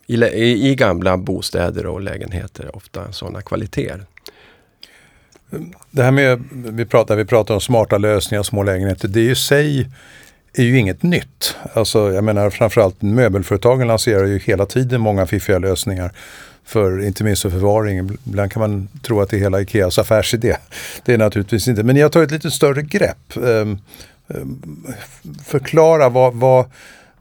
i, 0.06 0.14
i, 0.24 0.70
i, 0.70 0.74
gamla 0.74 1.16
bostäder 1.16 1.86
och 1.86 2.00
lägenheter 2.00 2.76
ofta 2.76 3.12
sådana 3.12 3.42
kvaliteter. 3.42 4.06
Det 5.90 6.02
här 6.02 6.10
med, 6.10 6.44
vi 6.52 6.84
pratar, 6.84 7.16
vi 7.16 7.24
pratar 7.24 7.54
om 7.54 7.60
smarta 7.60 7.98
lösningar, 7.98 8.42
små 8.42 8.62
lägenheter, 8.62 9.08
det 9.08 9.20
är 9.20 9.24
ju 9.24 9.34
sig 9.34 9.90
är 10.52 10.62
ju 10.62 10.78
inget 10.78 11.02
nytt. 11.02 11.56
Alltså 11.72 12.12
jag 12.12 12.24
menar 12.24 12.50
framförallt 12.50 13.02
möbelföretagen 13.02 13.86
lanserar 13.86 14.24
ju 14.24 14.38
hela 14.38 14.66
tiden 14.66 15.00
många 15.00 15.26
fiffiga 15.26 15.58
lösningar. 15.58 16.12
För 16.64 17.04
inte 17.04 17.24
minst 17.24 17.42
för 17.42 17.50
förvaring. 17.50 17.98
Ibland 18.26 18.52
kan 18.52 18.60
man 18.60 18.88
tro 19.02 19.20
att 19.20 19.30
det 19.30 19.36
är 19.36 19.40
hela 19.40 19.60
Ikeas 19.60 19.98
affärsidé. 19.98 20.56
Det 21.04 21.14
är 21.14 21.18
naturligtvis 21.18 21.68
inte. 21.68 21.82
Men 21.82 21.96
jag 21.96 22.12
tar 22.12 22.22
ett 22.22 22.30
lite 22.30 22.50
större 22.50 22.82
grepp. 22.82 23.32
Um, 23.34 23.78
um, 24.26 24.86
förklara 25.44 26.08
vad, 26.08 26.34
vad, 26.34 26.70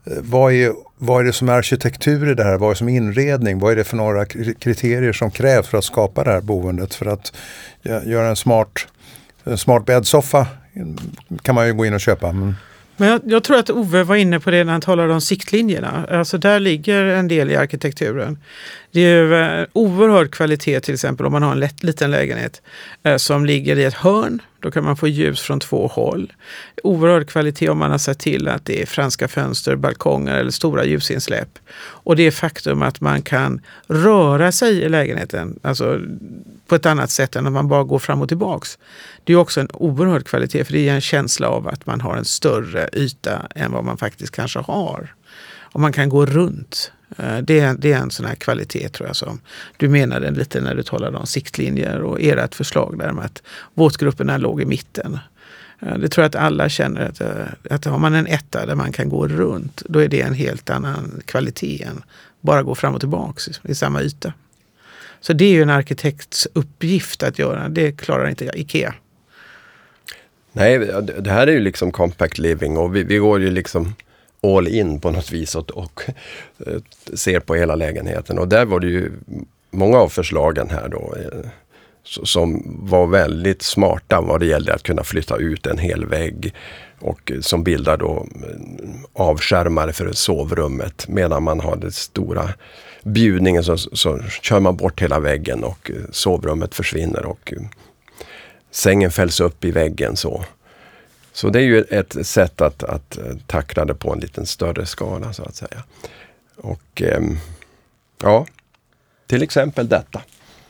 vad, 0.04 0.54
är, 0.54 0.74
vad 0.98 1.22
är 1.22 1.24
det 1.24 1.34
som 1.34 1.50
är 1.50 1.54
arkitektur 1.54 2.32
i 2.32 2.34
det 2.34 2.44
här? 2.44 2.58
Vad 2.58 2.70
är 2.70 2.74
det 2.74 2.78
som 2.78 2.90
är 2.90 2.96
inredning? 2.96 3.60
Vad 3.60 3.72
är 3.72 3.76
det 3.76 3.84
för 3.84 3.98
några 3.98 4.26
kriterier 4.60 5.14
som 5.14 5.32
krävs 5.32 5.68
för 5.68 5.78
att 5.78 5.86
skapa 5.86 6.24
det 6.24 6.32
här 6.32 6.42
boendet? 6.42 6.94
För 6.96 7.06
att 7.06 7.34
göra 7.84 8.28
en 8.28 8.36
smart, 8.36 8.88
en 9.44 9.58
smart 9.58 9.86
bäddsoffa 9.86 10.48
kan 11.42 11.56
man 11.56 11.68
ju 11.68 11.74
gå 11.74 11.86
in 11.86 11.94
och 11.94 12.02
köpa. 12.02 12.32
Men... 12.32 12.56
Men 12.98 13.10
jag, 13.10 13.22
jag, 13.26 13.44
tror 13.44 13.58
att 13.58 13.70
Ove 13.70 14.04
var 14.04 14.16
inne 14.16 14.40
på 14.40 14.52
det 14.52 14.64
när 14.64 14.72
han 14.72 14.82
talade 14.82 15.14
om 15.14 15.22
siktlinjerna. 15.22 16.06
Alltså 16.12 16.38
där 16.38 16.60
ligger 16.60 17.06
en 17.06 17.28
del 17.28 17.52
i 17.52 17.56
arkitekturen. 17.56 18.38
Det 18.92 19.02
är 19.02 19.24
ju 19.24 19.36
eh, 19.36 19.68
oerhörd 19.74 20.32
kvalitet 20.32 20.80
till 20.80 20.94
exempel 20.94 21.26
om 21.26 21.32
man 21.32 21.44
har 21.44 21.52
en 21.52 21.60
lätt, 21.60 21.84
liten 21.84 22.12
lägenhet 22.12 22.62
eh, 23.04 23.18
som 23.18 23.46
ligger 23.46 23.78
i 23.78 23.84
ett 23.84 23.94
hörn. 23.94 24.42
Då 24.60 24.72
kan 24.72 24.84
man 24.84 24.98
få 24.98 25.08
ljus 25.08 25.42
från 25.42 25.60
två 25.60 25.88
håll. 25.88 26.34
Oerhörd 26.84 27.30
kvalitet 27.30 27.70
om 27.70 27.78
man 27.78 27.92
har 27.92 27.98
sett 27.98 28.20
till 28.20 28.48
att 28.48 28.66
det 28.66 28.82
är 28.82 28.86
franska 28.86 29.28
fönster, 29.28 29.76
balkonger 29.76 30.36
eller 30.36 30.52
stora 30.52 30.86
ljusinsläpp. 30.86 31.60
Och 31.80 32.16
det 32.16 32.32
faktum 32.32 32.82
att 32.82 33.02
man 33.02 33.22
kan 33.22 33.62
röra 33.88 34.52
sig 34.52 34.82
i 34.82 34.90
lägenheten 34.90 35.60
alltså 35.62 36.00
på 36.68 36.76
ett 36.76 36.86
annat 36.86 37.10
sätt 37.10 37.36
än 37.36 37.48
om 37.48 37.54
man 37.54 37.68
bara 37.68 37.84
går 37.84 38.00
fram 38.00 38.22
och 38.22 38.28
tillbaks. 38.28 38.78
Det 39.24 39.34
är 39.34 39.38
också 39.38 39.62
en 39.62 39.70
oerhörd 39.74 40.26
kvalitet 40.26 40.64
för 40.64 40.74
det 40.74 40.80
ger 40.80 40.94
en 40.94 41.02
känsla 41.02 41.48
av 41.48 41.68
att 41.68 41.86
man 41.86 42.02
har 42.02 42.16
en 42.16 42.26
större 42.26 42.90
yta 42.94 43.48
än 43.56 43.72
vad 43.72 43.84
man 43.84 43.98
faktiskt 43.98 44.36
kanske 44.36 44.60
har. 44.60 45.14
Och 45.60 45.80
man 45.80 45.94
kan 45.94 46.10
gå 46.10 46.26
runt. 46.26 46.92
Eh, 47.18 47.38
det 47.38 47.60
är, 47.60 47.74
det 47.74 47.92
är 47.92 47.98
en 47.98 48.12
sån 48.12 48.26
här 48.26 48.36
kvalitet 48.36 48.90
tror 48.90 49.08
jag 49.08 49.16
som 49.16 49.40
du 49.78 49.90
menade 49.90 50.32
lite 50.32 50.62
när 50.62 50.76
du 50.76 50.84
talade 50.84 51.18
om 51.18 51.26
siktlinjer 51.26 52.02
och 52.02 52.22
ert 52.22 52.56
förslag 52.56 53.00
där 53.00 53.12
med 53.12 53.26
att 53.26 53.44
våtgrupperna 53.74 54.38
låg 54.38 54.62
i 54.62 54.66
mitten. 54.66 55.20
Eh, 55.80 55.98
det 55.98 56.10
tror 56.10 56.24
jag 56.24 56.30
att 56.30 56.36
alla 56.36 56.70
känner 56.70 57.02
att, 57.02 57.22
eh, 57.22 57.76
att 57.76 57.86
har 57.86 58.00
man 58.00 58.16
en 58.16 58.28
etta 58.28 58.66
där 58.66 58.76
man 58.76 58.92
kan 58.92 59.10
gå 59.10 59.28
runt, 59.28 59.84
då 59.86 60.00
är 60.00 60.08
det 60.08 60.22
en 60.22 60.34
helt 60.34 60.70
annan 60.70 61.22
kvalitet 61.26 61.84
än 61.84 62.04
bara 62.42 62.64
gå 62.64 62.76
fram 62.76 62.94
och 62.94 63.00
tillbaks 63.00 63.50
i 63.64 63.76
samma 63.76 64.02
yta. 64.02 64.34
Så 65.22 65.34
det 65.34 65.46
är 65.46 65.52
ju 65.52 65.62
en 65.62 65.70
arkitekts 65.70 66.48
uppgift 66.54 67.24
att 67.24 67.40
göra. 67.40 67.70
Det 67.70 67.92
klarar 67.92 68.30
inte 68.30 68.52
IKEA. 68.54 68.94
Nej, 70.52 70.80
det 71.20 71.32
här 71.32 71.48
är 71.48 71.52
ju 71.52 71.60
liksom 71.60 71.92
compact 71.92 72.38
living 72.38 72.78
och 72.78 72.96
vi, 72.96 73.04
vi 73.04 73.18
går 73.18 73.42
ju 73.42 73.52
liksom 73.52 73.96
all 74.44 74.68
in 74.68 75.00
på 75.00 75.12
något 75.12 75.32
vis 75.32 75.56
och, 75.56 75.72
och 75.72 76.02
eh, 76.68 76.82
ser 77.14 77.40
på 77.40 77.56
hela 77.56 77.76
lägenheten. 77.76 78.40
Och 78.40 78.48
där 78.48 78.66
var 78.66 78.80
det 78.80 78.88
ju 78.88 79.12
många 79.72 79.98
av 79.98 80.10
förslagen 80.10 80.70
här 80.70 80.90
då 80.90 81.16
eh, 81.16 81.50
som 82.04 82.64
var 82.82 83.08
väldigt 83.08 83.62
smarta 83.62 84.22
vad 84.22 84.40
det 84.40 84.46
gällde 84.46 84.74
att 84.74 84.84
kunna 84.84 85.04
flytta 85.04 85.38
ut 85.38 85.66
en 85.66 85.78
hel 85.78 86.06
vägg 86.06 86.54
och 87.00 87.32
eh, 87.32 87.40
som 87.40 87.64
bildar 87.64 87.98
då 87.98 88.28
mm, 88.36 89.06
avskärmare 89.14 89.94
för 89.94 90.12
sovrummet 90.12 91.08
medan 91.08 91.44
man 91.44 91.60
har 91.60 91.76
den 91.76 91.92
stora 91.92 92.50
bjudningen 93.04 93.64
så, 93.64 93.78
så 93.78 94.20
kör 94.42 94.60
man 94.60 94.76
bort 94.76 95.02
hela 95.02 95.20
väggen 95.20 95.64
och 95.64 95.92
sovrummet 96.12 96.76
försvinner 96.76 97.26
och 97.26 97.54
sängen 98.72 99.12
fälls 99.12 99.40
upp 99.40 99.66
i 99.66 99.72
väggen 99.72 100.16
så. 100.16 100.44
Så 101.38 101.50
det 101.50 101.60
är 101.60 101.64
ju 101.64 101.82
ett 101.82 102.28
sätt 102.28 102.62
att, 102.62 102.84
att 102.84 103.18
eh, 103.18 103.24
tackla 103.48 103.86
det 103.86 103.94
på 103.94 104.14
en 104.14 104.20
liten 104.20 104.46
större 104.46 104.86
skala 104.86 105.34
så 105.34 105.44
att 105.44 105.56
säga. 105.56 105.84
Och 106.56 107.02
ehm, 107.02 107.38
ja, 108.24 108.46
till 109.28 109.44
exempel 109.44 109.88
detta. 109.88 110.22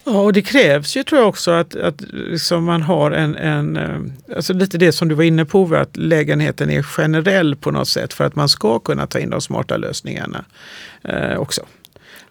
Ja, 0.04 0.22
och 0.22 0.34
det 0.34 0.42
krävs 0.42 0.98
ju 0.98 1.04
tror 1.04 1.22
jag 1.22 1.30
också 1.30 1.52
att, 1.52 1.76
att 1.76 2.02
liksom 2.12 2.64
man 2.64 2.82
har 2.82 3.12
en, 3.12 3.36
en, 3.36 3.78
eh, 3.78 4.36
alltså 4.36 4.54
lite 4.54 4.78
det 4.78 4.92
som 4.92 5.08
du 5.08 5.16
var 5.16 5.24
inne 5.24 5.46
på, 5.46 5.76
att 5.76 5.98
lägenheten 5.98 6.70
är 6.70 6.84
generell 6.84 7.56
på 7.56 7.72
något 7.72 7.90
sätt 7.90 8.14
för 8.14 8.24
att 8.24 8.36
man 8.36 8.50
ska 8.50 8.80
kunna 8.80 9.08
ta 9.08 9.20
in 9.20 9.30
de 9.30 9.42
smarta 9.42 9.78
lösningarna 9.78 10.46
eh, 11.04 11.38
också. 11.38 11.62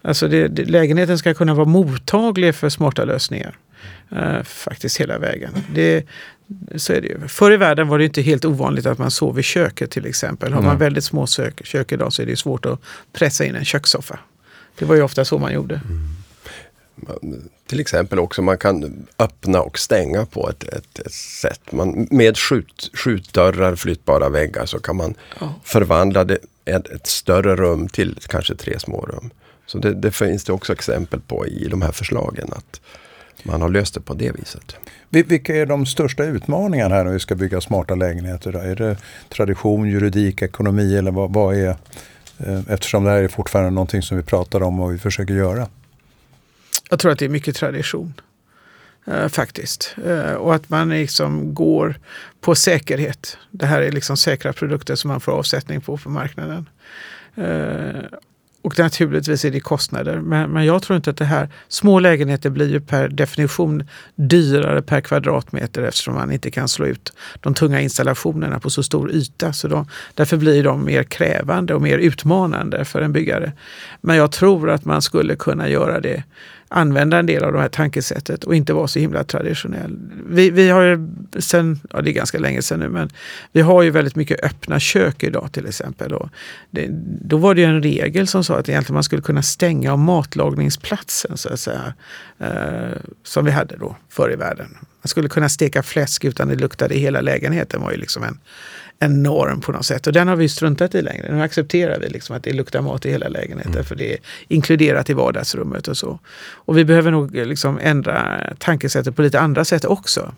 Alltså 0.03 0.29
det, 0.29 0.49
det, 0.49 0.65
lägenheten 0.65 1.19
ska 1.19 1.35
kunna 1.35 1.55
vara 1.55 1.67
mottaglig 1.67 2.55
för 2.55 2.69
smarta 2.69 3.05
lösningar. 3.05 3.59
Eh, 4.11 4.43
faktiskt 4.43 5.01
hela 5.01 5.19
vägen. 5.19 5.53
Det, 5.75 6.07
så 6.77 6.93
är 6.93 7.01
det 7.01 7.09
ju. 7.09 7.29
Förr 7.29 7.53
i 7.53 7.57
världen 7.57 7.89
var 7.89 7.99
det 7.99 8.05
inte 8.05 8.23
helt 8.23 8.45
ovanligt 8.45 8.87
att 8.87 8.99
man 8.99 9.11
sov 9.11 9.39
i 9.39 9.43
köket 9.43 9.91
till 9.91 10.07
exempel. 10.07 10.53
Har 10.53 10.63
man 10.63 10.79
väldigt 10.79 11.05
små 11.05 11.27
kök, 11.27 11.67
kök 11.67 11.93
idag 11.93 12.13
så 12.13 12.23
är 12.23 12.27
det 12.27 12.37
svårt 12.37 12.67
att 12.67 12.81
pressa 13.13 13.45
in 13.45 13.55
en 13.55 13.65
kökssoffa. 13.65 14.19
Det 14.79 14.85
var 14.85 14.95
ju 14.95 15.03
ofta 15.03 15.25
så 15.25 15.39
man 15.39 15.53
gjorde. 15.53 15.75
Mm 15.75 16.17
till 17.67 17.81
exempel 17.81 18.19
också 18.19 18.43
man 18.43 18.59
kan 18.59 19.07
öppna 19.19 19.61
och 19.61 19.79
stänga 19.79 20.27
på 20.27 20.51
ett, 20.51 20.63
ett, 20.63 20.99
ett 20.99 21.13
sätt. 21.13 21.73
Man, 21.73 22.09
med 22.11 22.39
skjut, 22.39 22.91
skjutdörrar, 22.95 23.77
flyttbara 23.77 24.29
väggar 24.29 24.67
så 24.67 24.79
kan 24.79 24.97
man 24.97 25.15
ja. 25.41 25.55
förvandla 25.65 26.25
det, 26.25 26.39
ett, 26.65 26.89
ett, 26.89 27.07
större 27.07 27.57
rum 27.57 27.89
till 27.89 28.19
kanske 28.27 28.55
tre 28.55 28.79
små 28.79 29.01
rum. 29.01 29.31
Så 29.67 29.79
det, 29.79 29.95
det, 29.95 30.11
finns 30.11 30.45
det 30.45 30.53
också 30.53 30.73
exempel 30.73 31.21
på 31.21 31.47
i 31.47 31.69
de 31.69 31.83
här 31.83 31.93
förslagen 31.93 32.49
att 32.53 32.81
man 33.43 33.63
har 33.63 33.69
löst 33.69 33.95
det 33.95 34.01
på 34.01 34.15
det 34.15 34.31
viset. 34.31 34.77
Vilka 35.09 35.57
är 35.57 35.67
de 35.67 35.87
största 35.87 36.25
utmaningarna 36.25 36.95
här 36.95 37.05
när 37.05 37.13
vi 37.13 37.21
ska 37.21 37.35
bygga 37.35 37.61
smarta 37.61 37.95
lägenheter? 37.95 38.53
Då? 38.53 38.59
Är 38.59 38.77
det 38.77 38.97
tradition, 39.29 39.89
juridik, 39.89 40.43
ekonomi 40.43 40.97
eller 40.97 41.11
vad, 41.11 41.33
vad 41.33 41.57
är 41.57 41.77
eh, 42.39 42.61
Eftersom 42.69 43.05
det 43.05 43.11
här 43.11 43.23
är 43.23 43.29
fortfarande 43.29 43.71
någonting 43.71 44.03
som 44.03 44.17
vi 44.17 44.23
pratar 44.23 44.63
om 44.63 44.81
och 44.81 44.95
vi 44.95 44.99
försöker 44.99 45.35
göra. 45.35 45.69
Jag 46.91 46.99
tror 46.99 47.13
att 47.13 47.19
det 47.19 47.25
är 47.25 47.29
mycket 47.29 47.57
tradition. 47.57 48.15
Uh, 49.09 49.29
faktiskt. 49.29 49.97
Uh, 50.07 50.33
och 50.33 50.55
att 50.55 50.69
man 50.69 50.89
liksom 50.89 51.55
går 51.55 51.99
på 52.41 52.55
säkerhet. 52.55 53.39
Det 53.51 53.67
här 53.67 53.83
är 53.83 53.93
liksom 53.93 54.17
säkra 54.17 54.53
produkter 54.53 54.95
som 54.95 55.09
man 55.09 55.21
får 55.21 55.33
avsättning 55.33 55.81
på 55.81 55.97
på 55.97 56.11
marknaden. 56.11 56.69
Uh, 57.39 58.05
och 58.67 58.79
naturligtvis 58.79 59.45
är 59.45 59.51
det 59.51 59.61
kostnader. 59.61 60.21
Men, 60.21 60.51
men 60.51 60.65
jag 60.65 60.83
tror 60.83 60.97
inte 60.97 61.11
att 61.11 61.17
det 61.17 61.25
här, 61.25 61.49
små 61.69 62.01
lägenheter 62.01 62.51
blir 62.51 62.69
ju 62.69 62.81
per 62.81 63.09
definition 63.09 63.85
dyrare 64.15 64.83
per 64.83 65.01
kvadratmeter 65.01 65.83
eftersom 65.83 66.15
man 66.15 66.33
inte 66.33 66.51
kan 66.51 66.69
slå 66.69 66.87
ut 66.87 67.13
de 67.41 67.55
tunga 67.55 67.81
installationerna 67.81 68.61
på 68.61 68.71
så 68.71 68.83
stor 68.83 69.11
yta. 69.11 69.53
Så 69.53 69.69
de, 69.69 69.87
därför 70.15 70.37
blir 70.37 70.65
de 70.65 70.85
mer 70.85 71.03
krävande 71.03 71.75
och 71.75 71.83
mer 71.83 71.99
utmanande 71.99 72.85
för 72.85 73.01
en 73.01 73.13
byggare. 73.13 73.53
Men 74.01 74.17
jag 74.17 74.33
tror 74.33 74.71
att 74.71 74.85
man 74.85 75.03
skulle 75.03 75.37
kunna 75.37 75.69
göra 75.69 76.01
det 76.01 76.23
använda 76.77 77.19
en 77.19 77.27
del 77.27 77.45
av 77.45 77.53
det 77.53 77.61
här 77.61 77.69
tankesättet 77.69 78.45
och 78.45 78.55
inte 78.55 78.73
vara 78.73 78.87
så 78.87 78.99
himla 78.99 79.25
traditionell. 79.25 79.99
Vi, 80.29 80.51
vi 80.51 80.69
har 80.69 80.83
ju 80.83 81.09
sen, 81.39 81.81
ja 81.93 82.01
det 82.01 82.11
är 82.11 82.13
ganska 82.13 82.39
länge 82.39 82.63
sedan 82.63 82.81
nu, 82.81 82.89
men 82.89 83.11
vi 83.53 83.61
har 83.61 83.83
ju 83.83 83.91
väldigt 83.91 84.17
mycket 84.17 84.45
öppna 84.45 84.81
kök 84.81 85.23
idag 85.23 85.53
till 85.53 85.67
exempel. 85.67 86.15
Och 86.15 86.29
det, 86.71 86.89
då 87.23 87.37
var 87.37 87.55
det 87.55 87.61
ju 87.61 87.67
en 87.67 87.83
regel 87.83 88.27
som 88.27 88.45
sa 88.45 88.59
att 88.59 88.69
egentligen 88.69 88.95
man 88.95 89.05
skulle 89.05 89.23
kunna 89.23 89.43
stänga 89.43 89.93
av 89.93 89.99
matlagningsplatsen 89.99 91.37
så 91.37 91.53
att 91.53 91.61
säga. 91.61 91.95
Eh, 92.39 92.99
som 93.23 93.45
vi 93.45 93.51
hade 93.51 93.77
då 93.77 93.97
förr 94.09 94.33
i 94.33 94.37
världen. 94.37 94.77
Man 95.07 95.09
skulle 95.09 95.29
kunna 95.29 95.49
steka 95.49 95.83
fläsk 95.83 96.25
utan 96.25 96.49
det 96.49 96.55
luktade 96.55 96.95
i 96.95 96.99
hela 96.99 97.21
lägenheten 97.21 97.81
var 97.81 97.91
ju 97.91 97.97
liksom 97.97 98.23
en, 98.23 98.39
en 98.99 99.23
norm 99.23 99.61
på 99.61 99.73
något 99.73 99.87
sätt. 99.87 100.07
Och 100.07 100.13
den 100.13 100.29
har 100.29 100.37
vi 100.37 100.49
struntat 100.49 100.95
i 100.95 101.03
längre. 101.03 101.35
Nu 101.35 101.43
accepterar 101.43 102.01
vi 102.01 102.09
liksom 102.09 102.37
att 102.37 102.43
det 102.43 102.53
luktar 102.53 102.81
mat 102.81 103.07
i 103.07 103.11
hela 103.11 103.29
lägenheten 103.29 103.73
mm. 103.73 103.85
för 103.85 103.95
det 103.95 104.13
är 104.13 104.19
inkluderat 104.49 105.11
i 105.11 105.13
vardagsrummet 105.13 105.89
och 105.89 105.97
så. 105.97 106.19
Och 106.55 106.79
vi 106.79 106.85
behöver 106.85 107.11
nog 107.11 107.35
liksom 107.35 107.79
ändra 107.83 108.43
tankesättet 108.59 109.17
på 109.17 109.23
lite 109.23 109.41
andra 109.41 109.65
sätt 109.65 109.85
också. 109.85 110.35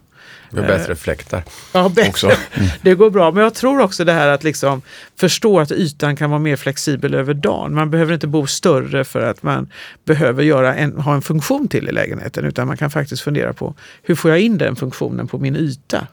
Med 0.50 0.66
bättre 0.66 0.96
fläktar. 0.96 1.44
Ja, 1.72 1.88
bättre. 1.88 2.32
Mm. 2.54 2.70
Det 2.82 2.94
går 2.94 3.10
bra. 3.10 3.30
Men 3.30 3.42
jag 3.42 3.54
tror 3.54 3.80
också 3.80 4.04
det 4.04 4.12
här 4.12 4.28
att 4.28 4.44
liksom 4.44 4.82
förstå 5.16 5.60
att 5.60 5.72
ytan 5.72 6.16
kan 6.16 6.30
vara 6.30 6.40
mer 6.40 6.56
flexibel 6.56 7.14
över 7.14 7.34
dagen. 7.34 7.74
Man 7.74 7.90
behöver 7.90 8.14
inte 8.14 8.26
bo 8.26 8.46
större 8.46 9.04
för 9.04 9.20
att 9.20 9.42
man 9.42 9.72
behöver 10.04 10.42
göra 10.42 10.74
en, 10.74 11.00
ha 11.00 11.14
en 11.14 11.22
funktion 11.22 11.68
till 11.68 11.88
i 11.88 11.92
lägenheten. 11.92 12.44
Utan 12.44 12.66
man 12.66 12.76
kan 12.76 12.90
faktiskt 12.90 13.22
fundera 13.22 13.52
på 13.52 13.74
hur 14.02 14.14
får 14.14 14.30
jag 14.30 14.40
in 14.40 14.58
den 14.58 14.76
funktionen 14.76 15.28
på 15.28 15.38
min 15.38 15.56
yta? 15.56 16.06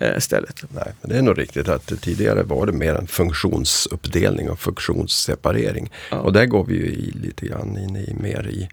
Eh, 0.00 0.18
stället. 0.18 0.64
Nej, 0.68 0.92
men 1.00 1.10
det 1.10 1.18
är 1.18 1.22
nog 1.22 1.38
riktigt 1.38 1.68
att 1.68 2.02
tidigare 2.02 2.42
var 2.42 2.66
det 2.66 2.72
mer 2.72 2.94
en 2.94 3.06
funktionsuppdelning 3.06 4.50
och 4.50 4.60
funktionsseparering. 4.60 5.90
Ja. 6.10 6.16
Och 6.18 6.32
där 6.32 6.46
går 6.46 6.64
vi 6.64 6.74
ju 6.74 6.86
i 6.86 7.10
lite 7.10 7.46
grann 7.46 7.78
in 7.78 7.96
i 7.96 8.16
mer 8.20 8.48
i, 8.48 8.68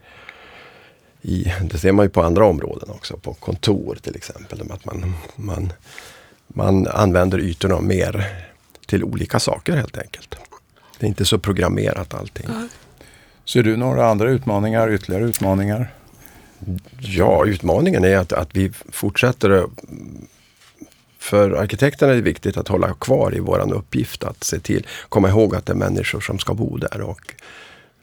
i, 1.24 1.54
det 1.62 1.78
ser 1.78 1.92
man 1.92 2.06
ju 2.06 2.10
på 2.10 2.24
andra 2.24 2.46
områden 2.46 2.90
också, 2.90 3.18
på 3.18 3.34
kontor 3.34 3.98
till 4.02 4.16
exempel. 4.16 4.72
Att 4.72 4.86
man, 4.86 5.14
man, 5.36 5.74
man 6.48 6.88
använder 6.88 7.40
ytorna 7.40 7.82
mer 7.82 8.44
till 8.86 9.04
olika 9.04 9.40
saker 9.40 9.76
helt 9.76 9.98
enkelt. 9.98 10.36
Det 11.00 11.06
är 11.06 11.08
inte 11.08 11.26
så 11.26 11.40
programmerat 11.40 12.14
allting. 12.14 12.46
Ja. 12.48 12.68
Ser 13.46 13.64
du 13.64 13.78
några 13.78 14.08
andra 14.08 14.30
utmaningar, 14.30 14.92
ytterligare 14.92 15.24
utmaningar? 15.24 15.94
Ja, 17.00 17.46
utmaningen 17.46 18.04
är 18.04 18.18
att, 18.18 18.34
att 18.34 18.50
vi 18.56 18.72
fortsätter 18.92 19.66
för 21.20 21.52
arkitekterna 21.52 22.12
är 22.12 22.16
det 22.16 22.22
viktigt 22.22 22.58
att 22.58 22.68
hålla 22.68 22.94
kvar 22.94 23.36
i 23.36 23.40
våran 23.40 23.74
uppgift 23.74 24.24
att 24.24 24.44
se 24.44 24.60
till, 24.60 24.88
komma 25.10 25.30
ihåg 25.30 25.56
att 25.56 25.66
det 25.66 25.74
är 25.74 25.78
människor 25.78 26.20
som 26.22 26.40
ska 26.40 26.54
bo 26.54 26.78
där. 26.78 27.02
Och 27.02 27.34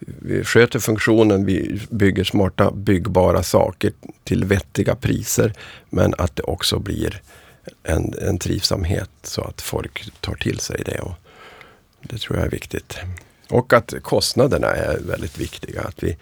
vi 0.00 0.44
sköter 0.44 0.78
funktionen, 0.78 1.46
vi 1.46 1.80
bygger 1.90 2.24
smarta 2.24 2.70
byggbara 2.70 3.42
saker 3.42 3.92
till 4.24 4.44
vettiga 4.44 4.94
priser. 4.94 5.52
Men 5.90 6.14
att 6.18 6.36
det 6.36 6.42
också 6.42 6.78
blir 6.78 7.22
en, 7.82 8.14
en 8.22 8.38
trivsamhet 8.38 9.10
så 9.22 9.42
att 9.42 9.60
folk 9.60 10.20
tar 10.20 10.34
till 10.34 10.58
sig 10.58 10.82
det. 10.86 11.00
Och 11.00 11.14
det 12.00 12.18
tror 12.18 12.38
jag 12.38 12.46
är 12.46 12.50
viktigt. 12.50 12.98
Och 13.48 13.72
att 13.72 13.94
kostnaderna 14.02 14.68
är 14.68 14.98
väldigt 15.00 15.38
viktiga. 15.38 15.82
Att 15.82 16.02
vi, 16.02 16.16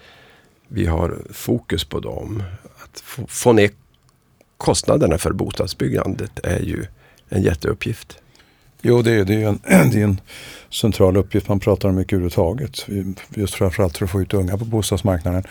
vi 0.68 0.86
har 0.86 1.18
fokus 1.30 1.84
på 1.84 2.00
dem. 2.00 2.42
Att 2.84 3.00
få, 3.00 3.26
få 3.26 3.52
ner 3.52 3.70
kostnaderna 4.56 5.18
för 5.18 5.32
bostadsbyggandet 5.32 6.38
är 6.42 6.60
ju 6.60 6.84
en 7.28 7.42
jätteuppgift. 7.42 8.18
Jo, 8.82 9.02
det 9.02 9.12
är, 9.12 9.24
det 9.24 9.34
är, 9.34 9.48
en, 9.48 9.60
det 9.90 10.00
är 10.00 10.04
en 10.04 10.20
central 10.70 11.16
uppgift 11.16 11.48
man 11.48 11.61
pratar 11.61 11.88
om 11.88 11.94
mycket 11.94 12.12
överhuvudtaget. 12.12 12.87
Just 13.28 13.54
framförallt 13.54 13.98
för 13.98 14.04
att 14.04 14.11
få 14.11 14.22
ut 14.22 14.35
unga 14.35 14.59
på 14.59 14.64
bostadsmarknaden. 14.64 15.44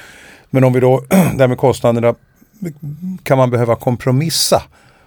Men 0.50 0.64
om 0.64 0.74
vi 0.74 0.80
då, 0.80 1.04
det 1.10 1.16
här 1.16 1.48
med 1.48 1.58
kostnaderna, 1.58 2.16
kan 3.24 3.38
man 3.38 3.50
behöva 3.50 3.76
kompromissa 3.76 4.64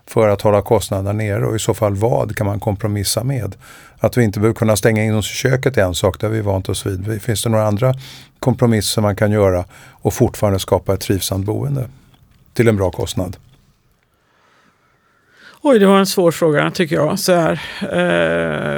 för 0.07 0.29
att 0.29 0.42
hålla 0.42 0.62
kostnaderna 0.62 1.12
nere 1.12 1.46
och 1.46 1.57
i 1.57 1.59
så 1.59 1.75
fall 1.75 1.94
vad 1.94 2.37
kan 2.37 2.46
man 2.46 2.61
kompromissa 2.61 3.25
med? 3.25 3.57
Att 3.99 4.16
vi 4.16 4.25
inte 4.25 4.40
behöver 4.40 4.55
kunna 4.55 4.77
stänga 4.77 5.05
in 5.05 5.14
oss 5.14 5.31
i 5.31 5.35
köket 5.35 5.77
är 5.77 5.83
en 5.83 5.94
sak, 5.94 6.20
det 6.20 6.27
har 6.27 6.35
vi 6.35 6.40
vant 6.40 6.68
oss 6.68 6.87
vid. 6.87 7.23
Finns 7.23 7.42
det 7.42 7.51
några 7.51 7.66
andra 7.66 7.94
kompromisser 8.38 9.03
man 9.03 9.16
kan 9.16 9.31
göra 9.31 9.64
och 9.90 10.14
fortfarande 10.14 10.59
skapa 10.59 10.94
ett 10.94 11.01
trivsamt 11.01 11.46
boende 11.46 11.88
till 12.53 12.68
en 12.68 12.77
bra 12.77 12.90
kostnad? 12.90 13.37
Oj, 15.62 15.79
det 15.79 15.87
var 15.87 15.99
en 15.99 16.07
svår 16.07 16.31
fråga 16.31 16.70
tycker 16.70 16.96
jag. 16.96 17.18
Så 17.18 17.33
här, 17.33 17.61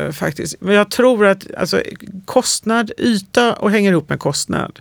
eh, 0.06 0.12
faktiskt. 0.12 0.60
Men 0.60 0.74
jag 0.74 0.90
tror 0.90 1.26
att 1.26 1.54
alltså, 1.56 1.82
kostnad, 2.24 2.90
yta 2.98 3.54
och 3.54 3.70
hänger 3.70 3.92
ihop 3.92 4.08
med 4.08 4.18
kostnad. 4.18 4.80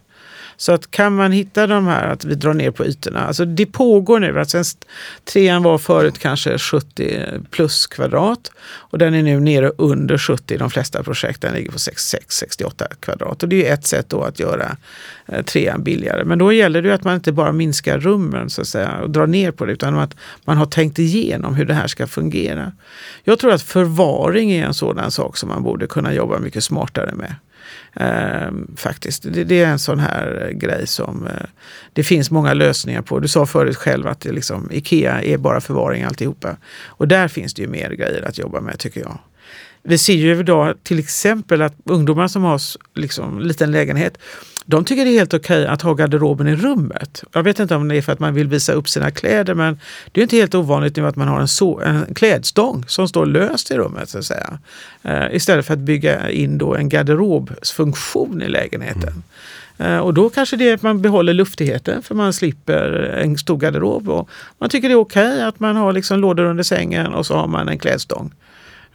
Så 0.62 0.71
att 0.71 0.91
kan 0.91 1.15
man 1.15 1.32
hitta 1.32 1.67
de 1.67 1.88
här, 1.88 2.08
att 2.08 2.26
vi 2.26 2.36
drar 2.36 2.54
ner 2.54 2.71
på 2.71 2.86
ytorna. 2.86 3.19
Alltså 3.19 3.45
det 3.45 3.65
pågår 3.65 4.19
nu. 4.19 4.39
Alltså 4.39 4.63
trean 5.34 5.63
var 5.63 5.78
förut 5.78 6.19
kanske 6.19 6.58
70 6.58 7.26
plus 7.52 7.88
kvadrat 7.88 8.52
och 8.63 8.97
den 8.97 9.13
är 9.13 9.24
nu 9.24 9.39
nere 9.39 9.71
under 9.78 10.17
70 10.17 10.54
i 10.54 10.58
de 10.58 10.69
flesta 10.69 11.04
projekt. 11.04 11.41
Den 11.41 11.54
ligger 11.54 11.71
på 11.71 11.78
66-68 11.78 12.95
kvadrat. 13.00 13.43
Och 13.43 13.50
det 13.50 13.67
är 13.67 13.74
ett 13.74 13.86
sätt 13.86 14.10
då 14.10 14.24
att 14.24 14.39
göra 14.39 14.78
eh, 15.26 15.41
trean 15.43 15.84
billigare. 15.84 16.24
Men 16.24 16.39
då 16.39 16.54
gäller 16.54 16.82
det 16.82 16.93
att 16.93 17.04
man 17.04 17.15
inte 17.15 17.32
bara 17.32 17.52
minskar 17.52 18.00
rummen 18.00 18.50
så 18.50 18.62
att 18.62 18.67
säga, 18.67 19.02
och 19.02 19.10
drar 19.10 19.28
ner 19.28 19.52
på 19.52 19.65
det 19.65 19.74
utan 19.74 20.00
att 20.00 20.15
man 20.45 20.58
har 20.58 20.65
tänkt 20.65 21.00
igenom 21.00 21.56
hur 21.56 21.65
det 21.65 21.74
här 21.74 21.88
ska 21.88 22.08
fungera. 22.08 22.71
Jag 23.24 23.39
tror 23.39 23.52
att 23.52 23.62
förvaring 23.62 24.52
är 24.52 24.65
en 24.65 24.74
sådan 24.74 25.12
sak 25.12 25.38
som 25.38 25.50
man 25.50 25.63
borde 25.63 25.88
kunna 25.88 26.13
jobba 26.13 26.39
mycket 26.39 26.63
smartare 26.63 27.15
med. 27.15 27.36
Eh, 27.95 28.51
faktiskt. 28.75 29.23
Det, 29.23 29.43
det, 29.43 29.62
är 29.62 29.67
en 29.67 29.80
sån 29.80 29.99
här 29.99 30.47
eh, 30.47 30.58
grej 30.58 30.88
som 30.88 31.27
eh, 31.27 31.34
det 31.93 32.04
finns 32.04 32.32
många 32.32 32.54
lösningar 32.54 33.01
på. 33.01 33.19
Du 33.19 33.27
sa 33.27 33.45
förut 33.45 33.77
själv 33.77 34.08
att 34.08 34.19
det 34.19 34.32
liksom, 34.32 34.69
Ikea 34.71 35.21
är 35.21 35.38
bara 35.38 35.62
förvaring 35.62 36.04
alltihopa. 36.04 36.58
Och 36.86 37.08
där 37.08 37.27
finns 37.27 37.54
det 37.54 37.62
ju 37.62 37.67
mer 37.67 37.89
grejer 37.89 38.27
att 38.27 38.38
jobba 38.38 38.62
med 38.62 38.80
tycker 38.80 39.01
jag. 39.01 39.17
Vi 39.84 39.98
ser 39.98 40.13
ju 40.13 40.39
idag 40.39 40.76
till 40.84 41.00
exempel 41.00 41.62
att 41.62 41.74
ungdomar 41.84 42.28
som 42.28 42.44
har 42.44 42.62
liksom, 42.96 43.39
liten 43.39 43.72
lägenhet 43.72 44.17
de 44.65 44.86
tycker 44.86 45.06
det 45.06 45.12
är 45.12 45.17
helt 45.17 45.34
okej 45.34 45.67
att 45.67 45.82
ha 45.82 45.94
garderoben 45.94 46.48
i 46.48 46.56
rummet. 46.56 47.24
Jag 47.32 47.44
vet 47.44 47.60
inte 47.60 47.76
om 47.76 47.88
det 47.88 47.96
är 47.96 48.02
för 48.02 48.12
att 48.12 48.20
man 48.20 48.34
vill 48.34 48.48
visa 48.48 48.74
upp 48.74 48.89
sina 48.89 49.12
kläder 49.12 49.54
men 49.54 49.80
det 50.12 50.22
är 50.22 50.24
inte 50.24 50.36
helt 50.36 50.56
ovanligt 50.56 50.96
nu 50.96 51.08
att 51.08 51.15
man 51.15 51.28
har 51.28 51.39
en, 51.39 51.48
so 51.48 51.80
en 51.80 52.13
klädstång 52.15 52.84
som 52.88 53.08
står 53.08 53.26
löst 53.26 53.72
i 53.72 53.78
rummet 53.78 54.10
så 54.10 54.17
att 54.17 54.26
säga. 54.26 54.60
Uh, 55.06 55.36
istället 55.36 55.65
för 55.65 55.74
att 55.74 55.80
bygga 55.80 56.30
in 56.30 56.58
då 56.58 56.76
en 56.76 56.89
garderobsfunktion 56.89 58.41
i 58.41 58.48
lägenheten. 58.48 59.24
Mm. 59.78 59.94
Uh, 59.94 60.00
och 60.00 60.13
då 60.13 60.30
kanske 60.30 60.56
det 60.56 60.70
är 60.70 60.74
att 60.74 60.82
man 60.82 61.02
behåller 61.02 61.34
luftigheten 61.34 62.02
för 62.02 62.15
man 62.15 62.34
slipper 62.34 62.91
en 63.24 63.38
stor 63.38 63.58
garderob. 63.58 64.10
Och 64.10 64.30
man 64.58 64.70
tycker 64.70 64.89
det 64.89 64.94
är 64.94 65.00
okej 65.00 65.44
att 65.44 65.60
man 65.60 65.76
har 65.76 65.94
liksom 65.94 66.20
lådor 66.20 66.44
under 66.44 66.63
sängen 66.63 67.13
och 67.13 67.26
så 67.26 67.36
har 67.36 67.48
man 67.48 67.70
en 67.70 67.80
klädstång. 67.80 68.34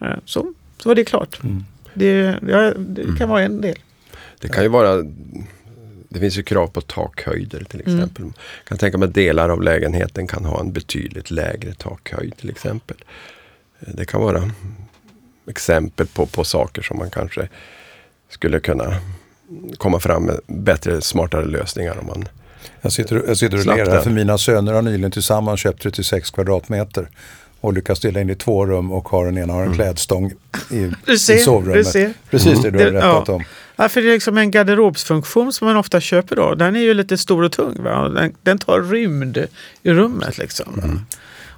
Uh, 0.02 0.16
så, 0.24 0.52
så 0.86 0.88
var 0.88 0.94
det 0.94 1.04
klart. 1.04 1.42
Mm. 1.42 1.64
Det, 1.94 2.38
ja, 2.48 2.74
det 2.76 3.02
kan 3.02 3.16
mm. 3.16 3.28
vara 3.28 3.42
en 3.42 3.60
del. 3.60 3.78
Det 4.40 4.48
kan 4.48 4.62
ju 4.62 4.68
vara 4.68 5.02
det 6.08 6.20
finns 6.20 6.38
ju 6.38 6.42
krav 6.42 6.66
på 6.66 6.80
takhöjder 6.80 7.64
till 7.64 7.80
mm. 7.80 7.94
exempel. 7.94 8.22
Mm. 8.22 8.34
Jag 8.58 8.68
kan 8.68 8.78
tänka 8.78 8.98
mig 8.98 9.08
att 9.08 9.14
delar 9.14 9.48
av 9.48 9.62
lägenheten 9.62 10.26
kan 10.26 10.44
ha 10.44 10.60
en 10.60 10.72
betydligt 10.72 11.30
lägre 11.30 11.74
takhöjd 11.74 12.36
till 12.36 12.50
exempel. 12.50 12.96
Det 13.78 14.04
kan 14.04 14.20
vara 14.20 14.50
exempel 15.48 16.06
på, 16.06 16.26
på 16.26 16.44
saker 16.44 16.82
som 16.82 16.98
man 16.98 17.10
kanske 17.10 17.48
skulle 18.28 18.60
kunna 18.60 18.96
komma 19.76 20.00
fram 20.00 20.22
med 20.22 20.40
bättre, 20.46 21.00
smartare 21.00 21.44
lösningar 21.44 21.98
om 21.98 22.06
man 22.06 22.28
jag 22.80 22.92
sitter, 22.92 23.22
jag 23.26 23.36
sitter 23.36 23.58
och 23.58 23.66
ler 23.66 23.90
här 23.90 24.00
för 24.00 24.10
mina 24.10 24.38
söner 24.38 24.72
har 24.72 24.82
nyligen 24.82 25.10
tillsammans 25.10 25.60
köpt 25.60 25.82
36 25.82 26.30
kvadratmeter 26.30 27.08
och 27.60 27.72
lyckas 27.72 28.00
dela 28.00 28.20
in 28.20 28.30
i 28.30 28.34
två 28.34 28.66
rum 28.66 28.92
och 28.92 29.08
har 29.08 29.24
den 29.24 29.38
ena 29.38 29.52
har 29.52 29.60
en 29.60 29.66
mm. 29.66 29.76
klädstång 29.76 30.32
i, 30.70 31.16
ser, 31.16 31.34
i 31.34 31.38
sovrummet. 31.38 32.16
Precis 32.30 32.62
det 32.62 32.70
du 32.70 32.78
har 32.78 32.90
berättat 32.90 33.28
ja. 33.28 33.34
om. 33.34 33.44
Ja, 33.76 33.88
för 33.88 34.02
det 34.02 34.08
är 34.08 34.12
liksom 34.12 34.38
en 34.38 34.50
garderobsfunktion 34.50 35.52
som 35.52 35.66
man 35.66 35.76
ofta 35.76 36.00
köper 36.00 36.36
då. 36.36 36.54
Den 36.54 36.76
är 36.76 36.80
ju 36.80 36.94
lite 36.94 37.18
stor 37.18 37.42
och 37.42 37.52
tung. 37.52 37.82
Va? 37.82 38.08
Den, 38.08 38.34
den 38.42 38.58
tar 38.58 38.82
rymd 38.82 39.46
i 39.82 39.92
rummet 39.92 40.38
liksom. 40.38 40.80
Mm. 40.82 41.00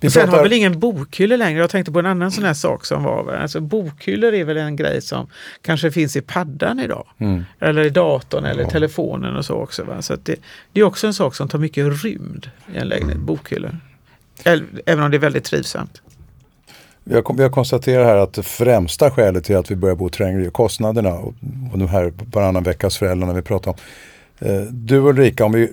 Vi 0.00 0.10
sen 0.10 0.22
pratar... 0.22 0.36
har 0.36 0.42
väl 0.42 0.52
ingen 0.52 0.80
bokhyllor 0.80 1.36
längre. 1.36 1.60
Jag 1.60 1.70
tänkte 1.70 1.92
på 1.92 1.98
en 1.98 2.06
annan 2.06 2.32
sån 2.32 2.44
här 2.44 2.54
sak 2.54 2.84
som 2.84 3.02
var. 3.02 3.34
Alltså, 3.34 3.60
bokhyllor 3.60 4.34
är 4.34 4.44
väl 4.44 4.56
en 4.56 4.76
grej 4.76 5.02
som 5.02 5.26
kanske 5.62 5.90
finns 5.90 6.16
i 6.16 6.20
paddan 6.20 6.80
idag. 6.80 7.06
Mm. 7.18 7.44
Eller 7.60 7.84
i 7.84 7.90
datorn 7.90 8.44
eller 8.44 8.62
ja. 8.62 8.70
telefonen 8.70 9.36
och 9.36 9.44
så 9.44 9.54
också. 9.54 9.84
Va? 9.84 10.02
Så 10.02 10.16
det, 10.22 10.36
det, 10.72 10.80
är 10.80 10.84
också 10.84 11.06
en 11.06 11.14
sak 11.14 11.34
som 11.34 11.48
tar 11.48 11.58
mycket 11.58 12.02
rymd 12.02 12.50
i 12.74 12.76
en 12.76 12.88
lägenhet, 12.88 13.14
mm. 13.14 13.26
bokhyllor. 13.26 13.80
Även 14.44 15.04
om 15.04 15.10
det 15.10 15.16
är 15.16 15.18
väldigt 15.18 15.44
trivsamt. 15.44 16.02
Vi 17.04 17.14
har, 17.14 17.34
vi 17.36 17.42
har 17.42 17.50
konstaterat 17.50 18.06
här 18.06 18.16
att 18.16 18.32
det 18.32 18.42
främsta 18.42 19.10
skälet 19.10 19.44
till 19.44 19.56
att 19.56 19.70
vi 19.70 19.76
börjar 19.76 19.96
bo 19.96 20.08
trängre 20.08 20.46
är 20.46 20.50
kostnaderna 20.50 21.12
och, 21.12 21.34
och 21.72 21.78
de 21.78 21.88
här 21.88 22.12
varannan 22.32 22.62
veckas 22.62 22.96
föräldrarna 22.96 23.32
vi 23.32 23.42
pratar 23.42 23.70
om. 23.70 23.76
Eh, 24.38 24.60
du 24.60 24.96
Ulrika, 24.96 25.44
om 25.44 25.52
vi 25.52 25.72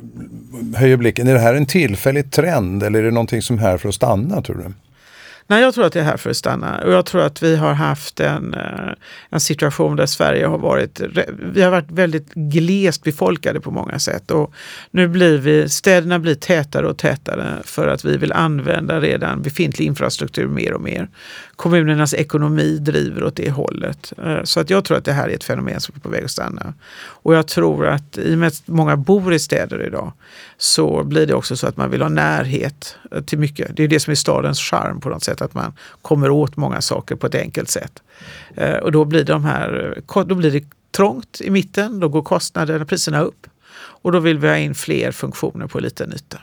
höjer 0.75 0.97
blicken, 0.97 1.28
är 1.28 1.34
det 1.34 1.39
här 1.39 1.54
en 1.54 1.65
tillfällig 1.65 2.32
trend 2.32 2.84
eller 2.84 2.99
är 2.99 3.04
det 3.04 3.12
någonting 3.12 3.41
som 3.41 3.56
är 3.56 3.62
här 3.62 3.78
för 3.78 3.89
att 3.89 3.95
stanna 3.95 4.41
tror 4.41 4.56
du? 4.56 4.73
Nej, 5.48 5.62
jag 5.62 5.74
tror 5.74 5.86
att 5.86 5.94
det 5.94 6.00
är 6.00 6.04
här 6.04 6.18
för 6.18 6.30
att 6.30 6.38
stanna. 6.38 6.82
Och 6.86 6.92
jag 6.92 7.06
tror 7.06 7.22
att 7.22 7.44
vi 7.44 7.56
har 7.56 7.74
haft 7.74 8.20
en, 8.20 8.54
eh, 8.54 8.94
en 9.30 9.40
situation 9.40 9.96
där 9.96 10.06
Sverige 10.06 10.46
har 10.46 10.58
varit, 10.58 11.02
vi 11.54 11.62
har 11.62 11.72
varit 11.72 11.92
väldigt 11.92 12.34
glest 12.34 13.04
befolkade 13.04 13.60
på 13.60 13.72
många 13.72 14.00
sätt. 14.00 14.32
Och 14.32 14.54
nu 14.92 15.08
blir 15.08 15.38
vi, 15.38 15.70
städerna 15.70 16.20
blir 16.20 16.36
tätare 16.36 16.88
och 16.88 16.98
tätare 16.98 17.58
för 17.64 17.88
att 17.88 18.06
vi 18.06 18.18
vill 18.18 18.32
använda 18.32 19.00
redan 19.00 19.42
befintlig 19.42 19.86
infrastruktur 19.86 20.48
mer 20.48 20.74
och 20.74 20.82
mer. 20.82 21.10
Kommunernas 21.56 22.14
ekonomi 22.14 22.78
driver 22.78 23.24
åt 23.24 23.36
det 23.36 23.52
hållet. 23.52 24.14
Eh, 24.26 24.44
så 24.44 24.60
att 24.60 24.70
jag 24.70 24.86
tror 24.86 24.98
att 24.98 25.06
det 25.06 25.14
här 25.14 25.30
är 25.30 25.34
ett 25.36 25.44
fenomen 25.44 25.82
som 25.82 25.96
är 25.96 26.00
på 26.00 26.10
väg 26.10 26.24
att 26.24 26.32
stanna. 26.32 26.74
Och 26.98 27.36
jag 27.36 27.48
tror 27.48 27.88
att 27.88 28.18
i 28.18 28.34
och 28.34 28.38
med 28.38 28.48
att 28.48 28.68
många 28.68 28.98
bor 28.98 29.34
i 29.34 29.40
städer 29.40 29.88
idag 29.88 30.12
så 30.58 31.04
blir 31.04 31.28
det 31.28 31.34
också 31.34 31.56
så 31.58 31.68
att 31.68 31.78
man 31.78 31.92
vill 31.92 32.02
ha 32.02 32.10
närhet 32.10 32.98
eh, 33.12 33.22
till 33.22 33.40
mycket. 33.40 33.76
Det 33.76 33.84
är 33.84 33.88
det 33.88 34.00
som 34.00 34.12
är 34.12 34.16
stadens 34.16 34.60
charm 34.60 35.00
på 35.00 35.10
något 35.10 35.24
sätt, 35.24 35.35
att 35.41 35.54
man 35.54 35.74
kommer 36.02 36.30
åt 36.30 36.58
många 36.58 36.82
saker 36.82 37.15
på 37.15 37.28
ett 37.28 37.36
enkelt 37.36 37.69
sätt. 37.69 38.04
Eh, 38.56 38.76
och 38.76 38.91
då 38.91 39.06
blir, 39.06 39.24
de 39.24 39.45
här, 39.45 40.02
då 40.26 40.36
blir 40.36 40.52
det 40.52 40.63
trångt 40.91 41.41
i 41.41 41.50
mitten, 41.50 42.00
då 42.00 42.10
går 42.10 42.21
kostnaderna, 42.21 42.86
priserna 42.86 43.21
upp. 43.21 43.48
Och 43.78 44.12
då 44.12 44.19
vill 44.19 44.38
vi 44.38 44.48
ha 44.48 44.58
in 44.58 44.76
fler 44.76 45.12
funktioner 45.12 45.67
på 45.67 45.80
liten 45.80 46.13
yta. 46.13 46.38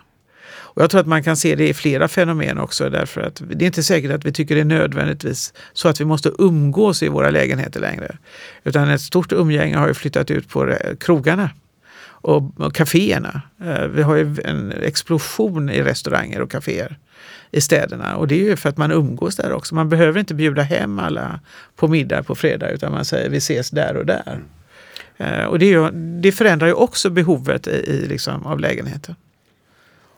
Och 0.74 0.82
jag 0.82 0.90
tror 0.90 1.00
att 1.00 1.06
man 1.06 1.22
kan 1.22 1.36
se 1.36 1.54
det 1.54 1.68
i 1.68 1.74
flera 1.74 2.08
fenomen 2.08 2.58
också 2.58 2.90
därför 2.90 3.20
att 3.20 3.42
det 3.50 3.64
är 3.64 3.66
inte 3.66 3.82
säkert 3.82 4.10
att 4.10 4.24
vi 4.24 4.32
tycker 4.32 4.54
det 4.54 4.60
är 4.60 4.64
nödvändigtvis 4.64 5.54
så 5.72 5.88
att 5.88 6.00
vi 6.00 6.04
måste 6.04 6.32
umgås 6.38 7.02
i 7.02 7.08
våra 7.08 7.30
lägenheter 7.30 7.80
längre. 7.80 8.16
Utan 8.64 8.88
ett 8.88 9.00
stort 9.00 9.32
umgänge 9.32 9.76
har 9.76 9.88
ju 9.88 9.94
flyttat 9.94 10.30
ut 10.30 10.48
på 10.48 10.68
eh, 10.68 10.96
krogarna 10.96 11.50
och, 12.22 12.60
och 12.60 12.74
kaféerna. 12.74 13.42
Eh, 13.64 13.86
vi 13.86 14.02
har 14.02 14.16
ju 14.16 14.36
en 14.44 14.72
explosion 14.72 15.70
i 15.70 15.82
restauranger 15.82 16.40
och 16.40 16.50
kaféer 16.50 16.98
i 17.50 17.60
städerna 17.60 18.16
och 18.16 18.28
det 18.28 18.34
är 18.34 18.44
ju 18.44 18.56
för 18.56 18.68
att 18.68 18.76
man 18.76 18.92
umgås 18.92 19.36
där 19.36 19.52
också. 19.52 19.74
Man 19.74 19.88
behöver 19.88 20.20
inte 20.20 20.34
bjuda 20.34 20.62
hem 20.62 20.98
alla 20.98 21.40
på 21.76 21.88
middag 21.88 22.22
på 22.22 22.34
fredag 22.34 22.70
utan 22.70 22.92
man 22.92 23.04
säger 23.04 23.30
vi 23.30 23.36
ses 23.36 23.70
där 23.70 23.96
och 23.96 24.06
där. 24.06 24.40
Mm. 25.16 25.48
Och 25.48 25.58
det, 25.58 25.66
ju, 25.66 25.90
det, 26.20 26.32
förändrar 26.32 26.66
ju 26.66 26.72
också 26.72 27.10
behovet 27.10 27.66
i, 27.66 27.70
i 27.70 28.06
liksom, 28.06 28.46
av 28.46 28.60
lägenheter. 28.60 29.14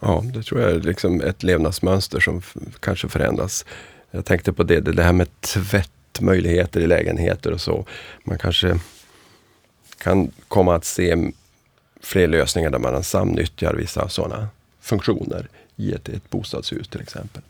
Ja, 0.00 0.24
det 0.34 0.42
tror 0.42 0.60
jag 0.60 0.70
är 0.70 0.80
liksom 0.80 1.20
ett 1.20 1.42
levnadsmönster 1.42 2.20
som 2.20 2.42
kanske 2.80 3.08
förändras. 3.08 3.64
Jag 4.10 4.24
tänkte 4.24 4.52
på 4.52 4.62
det, 4.62 4.80
det 4.80 5.02
här 5.02 5.12
med 5.12 5.40
tvättmöjligheter 5.40 6.80
i 6.80 6.86
lägenheter 6.86 7.52
och 7.52 7.60
så. 7.60 7.86
Man 8.24 8.38
kanske 8.38 8.78
kan 9.98 10.30
komma 10.48 10.74
att 10.74 10.84
se 10.84 11.32
fler 12.04 12.28
lösningar 12.28 12.70
där 12.70 12.78
man 12.78 13.02
samnyttjar 13.02 13.74
vissa 13.74 14.08
sådana 14.08 14.48
funktioner 14.80 15.48
i 15.76 15.92
ett, 15.92 16.08
ett 16.08 16.30
bostadshus 16.30 16.88
till 16.88 17.00
exempel. 17.00 17.42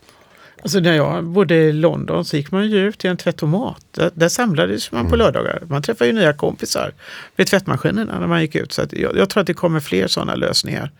Alltså 0.61 0.79
när 0.79 0.93
jag 0.93 1.23
bodde 1.23 1.55
i 1.55 1.71
London 1.71 2.25
så 2.25 2.37
gick 2.37 2.51
man 2.51 2.69
ju 2.69 2.87
ut 2.87 2.99
till 2.99 3.09
en 3.09 3.17
tvättomat. 3.17 3.85
Där, 3.91 4.11
där 4.13 4.29
samlades 4.29 4.91
man 4.91 4.99
mm. 4.99 5.09
på 5.09 5.15
lördagar. 5.15 5.63
Man 5.67 5.81
träffade 5.81 6.09
ju 6.09 6.15
nya 6.15 6.33
kompisar 6.33 6.93
vid 7.35 7.47
tvättmaskinerna 7.47 8.19
när 8.19 8.27
man 8.27 8.41
gick 8.41 8.55
ut. 8.55 8.71
Så 8.71 8.81
jag, 8.91 9.17
jag, 9.17 9.29
tror 9.29 9.41
att 9.41 9.47
det 9.47 9.53
kommer 9.53 9.79
fler 9.79 10.07
sådana 10.07 10.35
lösningar. 10.35 10.91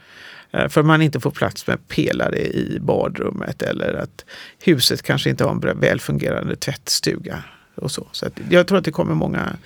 Eh, 0.52 0.68
för 0.68 0.84
man 0.84 1.02
inte 1.02 1.20
får 1.20 1.32
plats 1.32 1.68
med 1.68 1.88
pelare 1.88 2.40
i 2.40 2.78
badrummet 2.82 3.62
eller 3.62 3.94
att 3.94 4.26
huset 4.60 5.02
kanske 5.02 5.30
inte 5.30 5.44
har 5.44 5.52
en 5.52 5.80
välfungerande 5.80 6.56
tvättstuga. 6.56 7.44
Och 7.76 7.92
så. 7.92 8.08
Så 8.12 8.26
jag 8.50 8.68
tror 8.68 8.78
att 8.78 8.86
det 8.86 8.92
kommer 8.92 9.16
många 9.16 9.58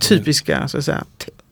typiska 0.00 0.68
så 0.68 0.78
att 0.78 0.84
säga, 0.84 1.04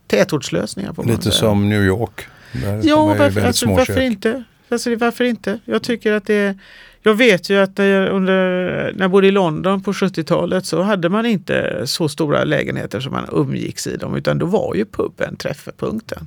tätortslösningar. 0.06 0.92
På 0.92 1.02
Lite 1.02 1.30
som 1.30 1.68
New 1.68 1.84
York. 1.84 2.26
Där 2.52 2.80
ja, 2.84 3.06
varför, 3.06 3.40
alltså, 3.40 3.66
varför 3.66 4.00
inte? 4.00 4.44
Alltså, 4.68 4.96
varför 4.96 5.24
inte? 5.24 5.58
Jag 5.64 5.82
tycker 5.82 6.12
att 6.12 6.26
det 6.26 6.58
jag 7.06 7.14
vet 7.14 7.50
ju 7.50 7.58
att 7.58 7.78
under, 7.78 8.92
när 8.92 9.00
jag 9.00 9.10
bodde 9.10 9.26
i 9.26 9.30
London 9.30 9.82
på 9.82 9.92
70-talet 9.92 10.66
så 10.66 10.82
hade 10.82 11.08
man 11.08 11.26
inte 11.26 11.82
så 11.84 12.08
stora 12.08 12.44
lägenheter 12.44 13.00
som 13.00 13.12
man 13.12 13.28
umgicks 13.32 13.86
i 13.86 13.96
dem 13.96 14.16
utan 14.16 14.38
då 14.38 14.46
var 14.46 14.74
ju 14.74 14.84
puben 14.84 15.36
träffpunkten. 15.36 16.26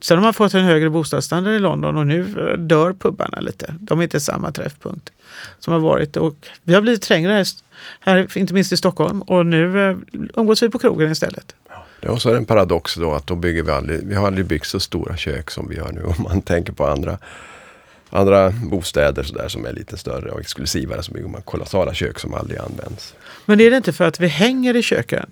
Sen 0.00 0.16
har 0.16 0.24
man 0.24 0.34
fått 0.34 0.54
en 0.54 0.64
högre 0.64 0.90
bostadsstandard 0.90 1.54
i 1.54 1.58
London 1.58 1.96
och 1.96 2.06
nu 2.06 2.24
dör 2.58 2.92
pubbarna 2.92 3.40
lite. 3.40 3.74
De 3.80 3.98
är 3.98 4.02
inte 4.02 4.20
samma 4.20 4.52
träffpunkt 4.52 5.12
som 5.58 5.72
har 5.72 5.80
varit. 5.80 6.16
Och 6.16 6.36
vi 6.62 6.74
har 6.74 6.82
blivit 6.82 7.02
trängre 7.02 7.32
här, 7.32 7.46
här 8.00 8.38
inte 8.38 8.54
minst 8.54 8.72
i 8.72 8.76
Stockholm 8.76 9.22
och 9.22 9.46
nu 9.46 9.90
eh, 9.90 9.96
umgås 10.34 10.62
vi 10.62 10.68
på 10.68 10.78
krogen 10.78 11.12
istället. 11.12 11.54
Och 12.08 12.22
så 12.22 12.28
är 12.28 12.32
det 12.32 12.38
en 12.38 12.44
paradox 12.44 12.94
då 12.94 13.12
att 13.12 13.26
då 13.26 13.34
bygger 13.34 13.62
vi 13.62 13.70
aldrig, 13.70 14.06
vi 14.06 14.14
har 14.14 14.26
aldrig 14.26 14.46
byggt 14.46 14.66
så 14.66 14.80
stora 14.80 15.16
kök 15.16 15.50
som 15.50 15.68
vi 15.68 15.76
gör 15.76 15.92
nu 15.92 16.02
om 16.18 16.22
man 16.22 16.42
tänker 16.42 16.72
på 16.72 16.86
andra 16.86 17.18
andra 18.10 18.50
bostäder 18.50 19.22
så 19.22 19.34
där, 19.34 19.48
som 19.48 19.66
är 19.66 19.72
lite 19.72 19.96
större 19.96 20.30
och 20.30 20.40
exklusivare 20.40 21.02
så 21.02 21.12
bygger 21.12 21.28
man 21.28 21.42
kolossala 21.42 21.94
kök 21.94 22.18
som 22.18 22.34
aldrig 22.34 22.58
används. 22.58 23.14
Men 23.44 23.60
är 23.60 23.70
det 23.70 23.76
inte 23.76 23.92
för 23.92 24.04
att 24.04 24.20
vi 24.20 24.26
hänger 24.26 24.76
i 24.76 24.82
köken? 24.82 25.30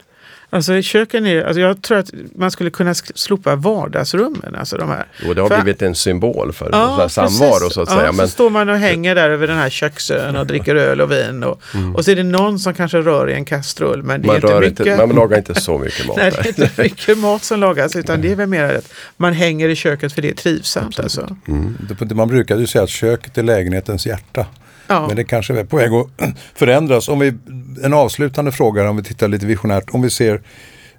Alltså 0.50 0.82
köken 0.82 1.26
är, 1.26 1.44
alltså 1.44 1.60
jag 1.60 1.82
tror 1.82 1.98
att 1.98 2.10
man 2.34 2.50
skulle 2.50 2.70
kunna 2.70 2.94
slopa 2.94 3.56
vardagsrummen. 3.56 4.54
Alltså 4.54 4.76
de 4.76 4.88
här. 4.88 5.06
Jo, 5.22 5.34
det 5.34 5.40
har 5.40 5.48
för, 5.48 5.62
blivit 5.62 5.82
en 5.82 5.94
symbol 5.94 6.52
för 6.52 6.68
ja, 6.72 7.08
samvaro 7.08 7.70
så 7.70 7.82
att 7.82 7.90
ja, 7.90 7.96
säga. 7.96 8.12
Men, 8.12 8.26
så 8.26 8.32
står 8.32 8.50
man 8.50 8.68
och 8.68 8.76
hänger 8.76 9.14
där 9.14 9.30
över 9.30 9.46
den 9.46 9.56
här 9.56 9.70
köksön 9.70 10.36
och 10.36 10.46
dricker 10.46 10.76
öl 10.76 11.00
och 11.00 11.10
vin. 11.10 11.44
Och, 11.44 11.60
mm. 11.74 11.96
och 11.96 12.04
så 12.04 12.10
är 12.10 12.16
det 12.16 12.22
någon 12.22 12.58
som 12.58 12.74
kanske 12.74 12.98
rör 12.98 13.30
i 13.30 13.34
en 13.34 13.44
kastrull. 13.44 14.02
Men 14.02 14.22
det 14.22 14.26
man, 14.26 14.36
är 14.36 14.40
inte 14.40 14.60
mycket. 14.60 14.86
Inte, 14.86 15.06
man 15.06 15.16
lagar 15.16 15.38
inte 15.38 15.54
så 15.54 15.78
mycket 15.78 16.06
mat. 16.06 16.16
Nej, 16.16 16.30
det 16.30 16.40
är 16.40 16.48
inte 16.48 16.82
mycket 16.82 17.18
mat 17.18 17.44
som 17.44 17.60
lagas 17.60 17.96
utan 17.96 18.20
det 18.20 18.32
är 18.32 18.36
väl 18.36 18.48
mer 18.48 18.74
att 18.74 18.92
man 19.16 19.32
hänger 19.32 19.68
i 19.68 19.76
köket 19.76 20.12
för 20.12 20.22
det 20.22 20.28
är 20.28 20.34
trivsamt. 20.34 21.00
Alltså. 21.00 21.36
Mm. 21.48 21.76
Man 22.14 22.28
brukar 22.28 22.56
ju 22.56 22.66
säga 22.66 22.84
att 22.84 22.90
köket 22.90 23.38
är 23.38 23.42
lägenhetens 23.42 24.06
hjärta. 24.06 24.46
Ja. 24.86 25.06
Men 25.06 25.16
det 25.16 25.24
kanske 25.24 25.60
är 25.60 25.64
på 25.64 25.76
väg 25.76 25.92
att 25.92 26.38
förändras. 26.54 27.08
Om 27.08 27.18
vi, 27.18 27.34
en 27.82 27.94
avslutande 27.94 28.52
fråga 28.52 28.90
om 28.90 28.96
vi 28.96 29.02
tittar 29.02 29.28
lite 29.28 29.46
visionärt. 29.46 29.84
Om 29.90 30.02
vi 30.02 30.10
ser 30.10 30.40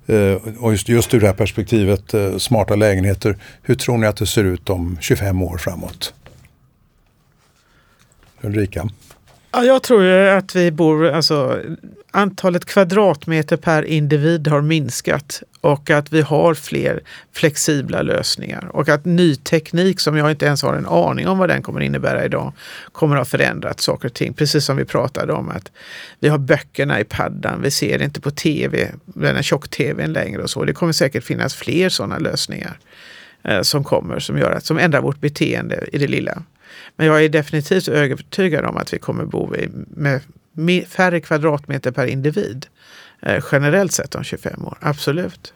Eh, 0.08 0.38
och 0.60 0.72
just, 0.72 0.90
just 0.90 1.14
ur 1.14 1.20
det 1.20 1.28
här 1.28 1.34
perspektivet, 1.34 2.14
eh, 2.14 2.38
smarta 2.38 2.76
lägenheter. 2.76 3.38
Hur 3.62 3.76
tror 3.76 3.98
ni 3.98 4.08
att 4.08 4.18
det 4.18 4.26
ser 4.26 4.44
ut 4.44 4.70
om 4.70 4.98
25 5.02 5.42
år 5.42 5.58
framåt? 5.58 6.14
Ulrika? 8.42 8.90
Ja, 9.58 9.64
jag 9.64 9.84
tror 9.84 10.04
ju 10.04 10.30
att 10.30 10.56
vi 10.56 10.72
bor, 10.72 11.08
alltså 11.08 11.62
antalet 12.12 12.66
kvadratmeter 12.66 13.58
per 13.58 13.84
individ 13.84 14.48
har 14.48 14.62
minskat 14.62 15.44
och 15.62 15.90
att 15.90 16.14
vi 16.14 16.22
har 16.22 16.54
fler 16.54 17.04
flexibla 17.34 18.02
lösningar 18.02 18.70
och 18.72 18.90
att 18.90 19.06
ny 19.06 19.36
teknik 19.36 20.00
som 20.00 20.18
jag 20.18 20.32
inte 20.32 20.46
ens 20.46 20.62
har 20.62 20.74
en 20.74 20.86
aning 20.86 21.28
om 21.28 21.38
vad 21.38 21.50
den 21.50 21.62
kommer 21.62 21.82
innebära 21.82 22.26
idag 22.26 22.54
kommer 22.92 23.16
att 23.16 23.20
ha 23.20 23.26
förändrat 23.26 23.82
saker 23.82 24.08
och 24.08 24.14
ting. 24.14 24.34
Precis 24.34 24.66
som 24.66 24.78
vi 24.78 24.86
pratade 24.86 25.34
om 25.34 25.50
att 25.50 25.72
vi 26.20 26.30
har 26.30 26.38
böckerna 26.38 27.00
i 27.00 27.04
paddan, 27.04 27.62
vi 27.62 27.72
ser 27.72 28.02
inte 28.02 28.22
på 28.22 28.32
tv, 28.32 28.92
den 29.06 29.36
här 29.36 29.44
tjock-tvn 29.44 30.14
längre 30.14 30.44
och 30.44 30.50
så. 30.50 30.64
Det 30.64 30.74
kommer 30.74 30.94
säkert 30.94 31.24
finnas 31.24 31.56
fler 31.56 31.90
sådana 31.90 32.18
lösningar 32.18 32.80
eh, 33.44 33.62
som 33.62 33.84
kommer 33.84 34.20
som 34.20 34.38
gör 34.38 34.52
att 34.52 34.66
som 34.66 34.78
ändrar 34.78 35.02
vårt 35.02 35.20
beteende 35.20 35.86
i 35.92 35.98
det 35.98 36.08
lilla. 36.08 36.44
Men 36.96 37.08
jag 37.08 37.24
är 37.24 37.30
definitivt 37.30 37.88
övertygad 37.88 38.66
om 38.66 38.78
att 38.78 38.94
vi 38.94 39.00
kommer 39.00 39.26
bo 39.26 39.56
i, 39.56 39.70
med 40.52 40.88
färre 40.88 41.20
kvadratmeter 41.20 41.92
per 41.92 42.06
individ 42.06 42.66
eh, 43.22 43.44
generellt 43.52 43.92
sett 43.92 44.16
om 44.16 44.24
25 44.24 44.66
år. 44.66 44.78
Absolut. 44.82 45.54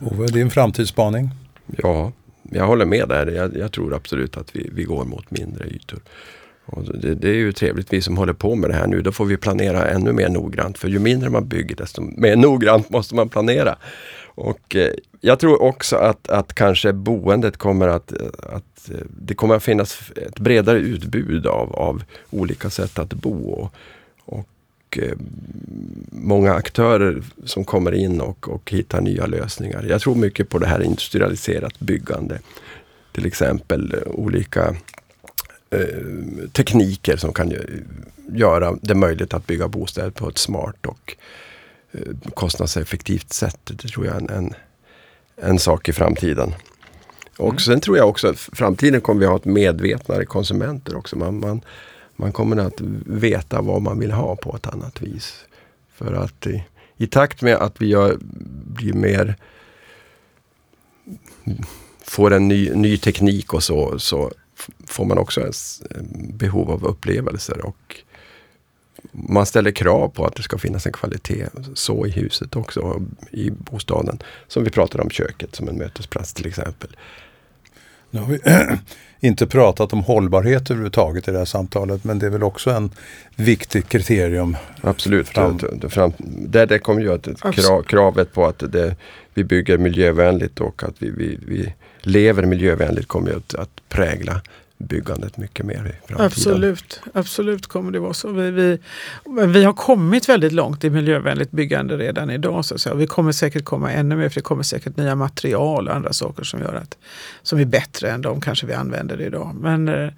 Ove, 0.00 0.26
din 0.26 0.50
framtidsspaning? 0.50 1.30
Ja, 1.66 2.12
jag 2.42 2.66
håller 2.66 2.86
med 2.86 3.08
där. 3.08 3.26
Jag, 3.26 3.56
jag 3.56 3.72
tror 3.72 3.94
absolut 3.94 4.36
att 4.36 4.56
vi, 4.56 4.70
vi 4.72 4.84
går 4.84 5.04
mot 5.04 5.30
mindre 5.30 5.66
ytor. 5.66 6.00
Och 6.66 6.84
det, 6.84 7.14
det, 7.14 7.28
är 7.28 7.34
ju 7.34 7.52
trevligt, 7.52 7.92
vi 7.92 8.02
som 8.02 8.16
håller 8.16 8.32
på 8.32 8.54
med 8.54 8.70
det 8.70 8.76
här 8.76 8.86
nu, 8.86 9.02
då 9.02 9.12
får 9.12 9.24
vi 9.24 9.36
planera 9.36 9.88
ännu 9.88 10.12
mer 10.12 10.28
noggrant. 10.28 10.78
För 10.78 10.88
ju 10.88 10.98
mindre 10.98 11.30
man 11.30 11.48
bygger, 11.48 11.76
desto 11.76 12.02
mer 12.02 12.36
noggrant 12.36 12.90
måste 12.90 13.14
man 13.14 13.28
planera. 13.28 13.76
Och 14.34 14.76
eh, 14.76 14.92
jag 15.20 15.38
tror 15.38 15.62
också 15.62 15.96
att, 15.96 16.28
att 16.28 16.54
kanske 16.54 16.92
boendet 16.92 17.56
kommer 17.56 17.88
att, 17.88 18.12
eh, 18.12 18.26
att 18.38 18.90
eh, 18.90 19.06
det 19.20 19.34
kommer 19.34 19.54
att 19.54 19.62
finnas 19.62 20.10
ett 20.16 20.38
bredare 20.38 20.78
utbud 20.78 21.46
av, 21.46 21.74
av 21.74 22.02
olika 22.30 22.70
sätt 22.70 22.98
att 22.98 23.12
bo. 23.14 23.50
Och, 23.50 23.74
och 24.24 24.98
eh, 24.98 25.16
många 26.10 26.54
aktörer 26.54 27.22
som 27.44 27.64
kommer 27.64 27.92
in 27.92 28.20
och, 28.20 28.48
och 28.48 28.70
hittar 28.70 29.00
nya 29.00 29.26
lösningar. 29.26 29.86
Jag 29.88 30.00
tror 30.00 30.14
mycket 30.14 30.48
på 30.48 30.58
det 30.58 30.66
här 30.66 30.82
industrialiserat 30.82 31.80
byggande. 31.80 32.38
Till 33.12 33.26
exempel 33.26 33.94
olika 34.06 34.76
eh, 35.74 36.48
tekniker 36.48 37.16
som 37.16 37.32
kan 37.32 37.52
göra 38.28 38.78
det 38.82 38.94
möjligt 38.94 39.34
att 39.34 39.46
bygga 39.46 39.68
bostäder 39.68 40.10
på 40.10 40.28
ett 40.28 40.38
smart 40.38 40.86
och 40.86 41.16
eh, 41.92 42.00
kostnadseffektivt 42.34 43.32
sätt. 43.32 43.60
Det 43.64 43.88
tror 43.88 44.06
jag 44.06 44.14
är 44.14 44.20
en, 44.20 44.30
en, 44.30 44.54
en 45.36 45.58
sak 45.58 45.88
i 45.88 45.92
framtiden. 45.92 46.54
Och 47.38 47.48
mm. 47.48 47.58
sen 47.58 47.80
tror 47.80 47.96
jag 47.96 48.08
också 48.08 48.28
att 48.28 48.38
framtiden 48.38 49.00
kommer 49.00 49.20
vi 49.20 49.26
ha 49.26 49.36
ett 49.36 49.44
medvetnare 49.44 50.24
konsumenter 50.24 50.96
också. 50.96 51.18
Man, 51.18 51.40
man, 51.40 51.60
man 52.16 52.32
kommer 52.32 52.56
att 52.56 52.80
veta 53.06 53.60
vad 53.60 53.82
man 53.82 53.98
vill 53.98 54.12
ha 54.12 54.36
på 54.36 54.56
ett 54.56 54.66
annat 54.66 55.02
vis. 55.02 55.44
För 55.94 56.12
att 56.12 56.46
i, 56.46 56.64
i 56.96 57.06
takt 57.06 57.42
med 57.42 57.56
att 57.56 57.82
vi 57.82 57.86
gör, 57.86 58.18
blir 58.64 58.92
mer 58.92 59.36
får 62.02 62.32
en 62.32 62.48
ny, 62.48 62.70
ny 62.70 62.96
teknik 62.96 63.54
och 63.54 63.62
så, 63.62 63.98
så 63.98 64.32
får 64.86 65.04
man 65.04 65.18
också 65.18 65.40
en 65.40 66.36
behov 66.36 66.70
av 66.70 66.84
upplevelser 66.84 67.66
och 67.66 67.96
man 69.12 69.46
ställer 69.46 69.70
krav 69.70 70.08
på 70.08 70.26
att 70.26 70.36
det 70.36 70.42
ska 70.42 70.58
finnas 70.58 70.86
en 70.86 70.92
kvalitet 70.92 71.46
så 71.74 72.06
i 72.06 72.10
huset 72.10 72.56
också, 72.56 73.02
i 73.30 73.50
bostaden. 73.50 74.18
Som 74.48 74.64
vi 74.64 74.70
pratade 74.70 75.02
om 75.02 75.10
köket 75.10 75.54
som 75.54 75.68
en 75.68 75.78
mötesplats 75.78 76.32
till 76.32 76.46
exempel. 76.46 76.96
Nu 78.10 78.20
har 78.20 78.26
vi 78.26 78.40
inte 79.28 79.46
pratat 79.46 79.92
om 79.92 80.02
hållbarhet 80.02 80.70
överhuvudtaget 80.70 81.28
i 81.28 81.30
det 81.30 81.38
här 81.38 81.44
samtalet 81.44 82.04
men 82.04 82.18
det 82.18 82.26
är 82.26 82.30
väl 82.30 82.42
också 82.42 82.70
en 82.70 82.90
viktig 83.36 83.88
kriterium. 83.88 84.56
Absolut, 84.80 85.28
fram. 85.28 85.58
Fram, 85.88 86.12
där 86.28 86.66
det 86.66 86.78
kommer 86.78 87.00
ju 87.00 87.12
att 87.12 87.54
krav, 87.54 87.82
kravet 87.82 88.32
på 88.32 88.46
att 88.46 88.72
det, 88.72 88.96
vi 89.34 89.44
bygger 89.44 89.78
miljövänligt 89.78 90.60
och 90.60 90.82
att 90.82 90.94
vi, 90.98 91.10
vi, 91.10 91.38
vi 91.46 91.74
lever 92.00 92.46
miljövänligt 92.46 93.08
kommer 93.08 93.30
ju 93.30 93.36
att, 93.36 93.54
att 93.54 93.88
prägla 93.88 94.40
byggandet 94.78 95.36
mycket 95.36 95.66
mer 95.66 95.74
i 95.74 96.06
framtiden. 96.08 96.26
Absolut, 96.26 97.00
absolut 97.14 97.66
kommer 97.66 97.92
det 97.92 97.98
vara 97.98 98.14
så. 98.14 98.32
Vi, 98.32 98.50
vi, 98.50 98.78
vi 99.46 99.64
har 99.64 99.72
kommit 99.72 100.28
väldigt 100.28 100.52
långt 100.52 100.84
i 100.84 100.90
miljövänligt 100.90 101.50
byggande 101.50 101.96
redan 101.96 102.30
idag. 102.30 102.64
Så 102.64 102.74
att 102.74 102.80
säga. 102.80 102.94
Vi 102.94 103.06
kommer 103.06 103.32
säkert 103.32 103.64
komma 103.64 103.92
ännu 103.92 104.16
mer 104.16 104.28
för 104.28 104.34
det 104.34 104.42
kommer 104.42 104.62
säkert 104.62 104.96
nya 104.96 105.14
material 105.14 105.88
och 105.88 105.94
andra 105.94 106.12
saker 106.12 106.44
som 106.44 106.60
gör 106.60 106.74
att 106.74 106.98
som 107.42 107.58
är 107.58 107.64
bättre 107.64 108.10
än 108.10 108.22
de 108.22 108.40
kanske 108.40 108.66
vi 108.66 108.74
använder 108.74 109.20
idag. 109.20 109.56
Men 109.60 109.88
eh, 109.88 110.10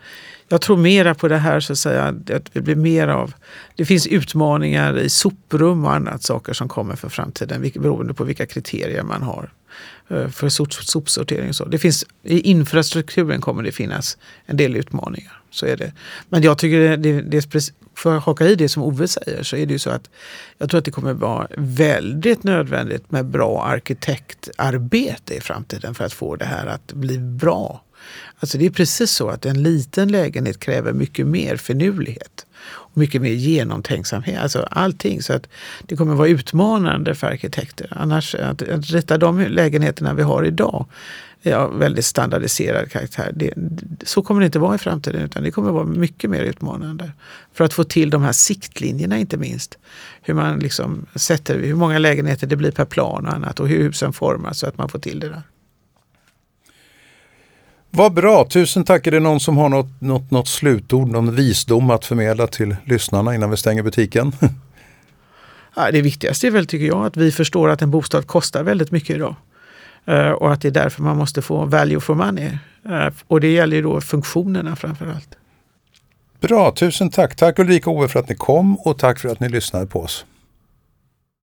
jag 0.49 0.61
tror 0.61 0.77
mera 0.77 1.15
på 1.15 1.29
det 1.29 1.39
här 1.39 1.61
så 1.61 1.73
att 1.73 1.79
säga 1.79 2.03
att 2.05 2.27
det 2.53 2.61
blir 2.61 2.77
mer 2.77 3.09
av 3.09 3.33
Det 3.77 3.85
finns 3.85 4.07
utmaningar 4.07 4.99
i 4.99 5.09
soprum 5.09 5.85
och 5.85 5.93
annat 5.93 6.23
saker 6.23 6.53
som 6.53 6.69
kommer 6.69 6.97
för 6.97 7.09
framtiden 7.09 7.71
beroende 7.75 8.15
på 8.15 8.25
vilka 8.25 8.47
kriterier 8.47 9.03
man 9.03 9.23
har. 9.23 9.51
Eh, 10.09 10.29
för 10.29 10.31
för 10.31 10.49
sopsortering. 10.85 11.49
Och 11.49 11.57
så. 11.57 11.65
Det 11.65 11.79
finns, 11.79 12.05
I 12.23 12.41
infrastrukturen 12.41 13.41
kommer 13.41 13.63
det 13.63 13.73
finnas 13.73 14.19
en 14.47 14.57
del 14.57 14.77
utmaningar. 14.77 15.41
Så 15.51 15.67
är 15.67 15.77
det. 15.77 15.93
Men 16.29 16.43
jag 16.43 16.59
tycker, 16.59 16.97
det, 16.97 17.23
det, 17.23 17.73
för 17.95 18.17
att 18.17 18.23
haka 18.23 18.47
i 18.47 18.55
det 18.55 18.69
som 18.69 18.83
Ove 18.83 19.09
säger, 19.09 19.43
så 19.43 19.57
är 19.57 19.67
det 19.67 19.73
ju 19.73 19.79
så 19.79 19.91
att 19.91 20.11
jag 20.59 20.71
tror 20.71 20.79
att 20.79 20.85
det 20.85 20.91
kommer 20.91 21.13
vara 21.13 21.49
väldigt 21.57 22.45
nödvändigt 22.45 23.11
med 23.11 23.27
bra 23.27 23.65
arkitektarbete 23.65 25.35
i 25.35 25.41
framtiden 25.41 25.95
för 25.95 26.05
att 26.05 26.13
få 26.13 26.37
det 26.37 26.45
här 26.45 26.67
att 26.67 26.93
bli 26.93 27.19
bra. 27.19 27.83
Alltså 28.39 28.59
det 28.59 28.67
är 28.67 28.71
precis 28.71 29.11
så 29.11 29.29
att 29.29 29.47
en 29.47 29.63
liten 29.63 30.09
lägenhet 30.09 30.61
kräver 30.61 30.93
mycket 30.93 31.27
mer 31.27 31.57
finurlighet 31.57 32.46
mycket 32.95 33.23
mer 33.23 33.33
genomtänksamhet. 33.33 34.41
Alltså 34.43 34.69
allting. 34.71 35.23
Så 35.23 35.33
att 35.33 35.49
det 35.83 35.97
kommer 35.97 36.15
vara 36.15 36.29
utmanande 36.29 37.15
för 37.15 37.27
arkitekter. 37.27 37.89
Annars, 37.91 38.35
att, 38.35 38.63
att 38.63 38.91
rita 38.91 39.19
de 39.19 39.41
lägenheterna 39.41 40.15
vi 40.15 40.23
har 40.23 40.45
idag 40.45 40.87
ja, 41.43 41.69
väldigt 41.69 42.05
standardiserad 42.05 42.91
karaktär. 42.91 43.33
Det, 43.35 43.53
så 44.03 44.23
kommer 44.23 44.41
det 44.41 44.47
inte 44.47 44.59
vara 44.59 44.75
i 44.75 44.79
framtiden 44.79 45.23
utan 45.23 45.43
det 45.43 45.51
kommer 45.51 45.71
vara 45.71 45.85
mycket 45.85 46.31
mer 46.31 46.43
utmanande. 46.43 47.13
För 47.55 47.65
att 47.65 47.73
få 47.73 47.85
till 47.85 48.11
de 48.11 48.23
här 48.23 48.33
siktlinjerna 48.33 49.19
inte 49.19 49.37
minst. 49.37 49.79
Hur 50.23 50.35
man 50.35 50.59
liksom 50.59 51.07
sätter, 51.15 51.59
hur 51.59 51.75
många 51.75 51.99
lägenheter 51.99 52.47
det 52.47 52.57
blir 52.57 52.71
per 52.71 52.85
plan 52.85 53.27
och 53.27 53.35
annat 53.35 53.61
och 53.61 53.69
hur 53.69 53.83
husen 53.83 54.13
formas 54.13 54.59
så 54.59 54.67
att 54.67 54.79
man 54.79 54.89
får 54.89 54.99
till 54.99 55.21
det 55.21 55.29
där. 55.29 55.43
Vad 57.97 58.13
bra, 58.13 58.45
tusen 58.45 58.85
tack. 58.85 59.07
Är 59.07 59.11
det 59.11 59.21
någon 59.21 59.41
som 59.41 59.57
har 59.57 59.69
något, 59.69 60.01
något, 60.01 60.31
något 60.31 60.49
slutord, 60.49 61.09
någon 61.09 61.35
visdom 61.35 61.91
att 61.91 62.05
förmedla 62.05 62.47
till 62.47 62.77
lyssnarna 62.85 63.35
innan 63.35 63.51
vi 63.51 63.57
stänger 63.57 63.83
butiken? 63.83 64.33
det 65.93 66.03
viktigaste 66.03 66.47
är 66.47 66.51
väl, 66.51 66.67
tycker 66.67 66.87
jag, 66.87 67.07
att 67.07 67.17
vi 67.17 67.33
förstår 67.33 67.69
att 67.69 67.83
en 67.83 67.91
bostad 67.91 68.27
kostar 68.27 68.63
väldigt 68.63 68.91
mycket 68.91 69.17
idag. 69.17 69.35
Eh, 70.05 70.31
och 70.31 70.53
att 70.53 70.61
det 70.61 70.69
är 70.69 70.73
därför 70.73 71.03
man 71.03 71.17
måste 71.17 71.43
få 71.43 71.65
value 71.65 72.01
for 72.01 72.15
money. 72.15 72.51
Eh, 72.89 73.09
och 73.27 73.41
det 73.41 73.53
gäller 73.53 73.77
ju 73.77 73.83
då 73.83 74.01
funktionerna 74.01 74.77
framför 74.77 75.07
allt. 75.07 75.37
Bra, 76.41 76.73
tusen 76.73 77.11
tack. 77.11 77.37
Tack 77.37 77.59
Ulrika 77.59 77.91
Ove 77.91 78.09
för 78.09 78.21
att 78.21 78.29
ni 78.29 78.35
kom 78.35 78.77
och 78.77 78.99
tack 78.99 79.19
för 79.19 79.29
att 79.29 79.41
ni 79.41 79.49
lyssnade 79.49 79.87
på 79.87 80.01
oss. 80.01 80.25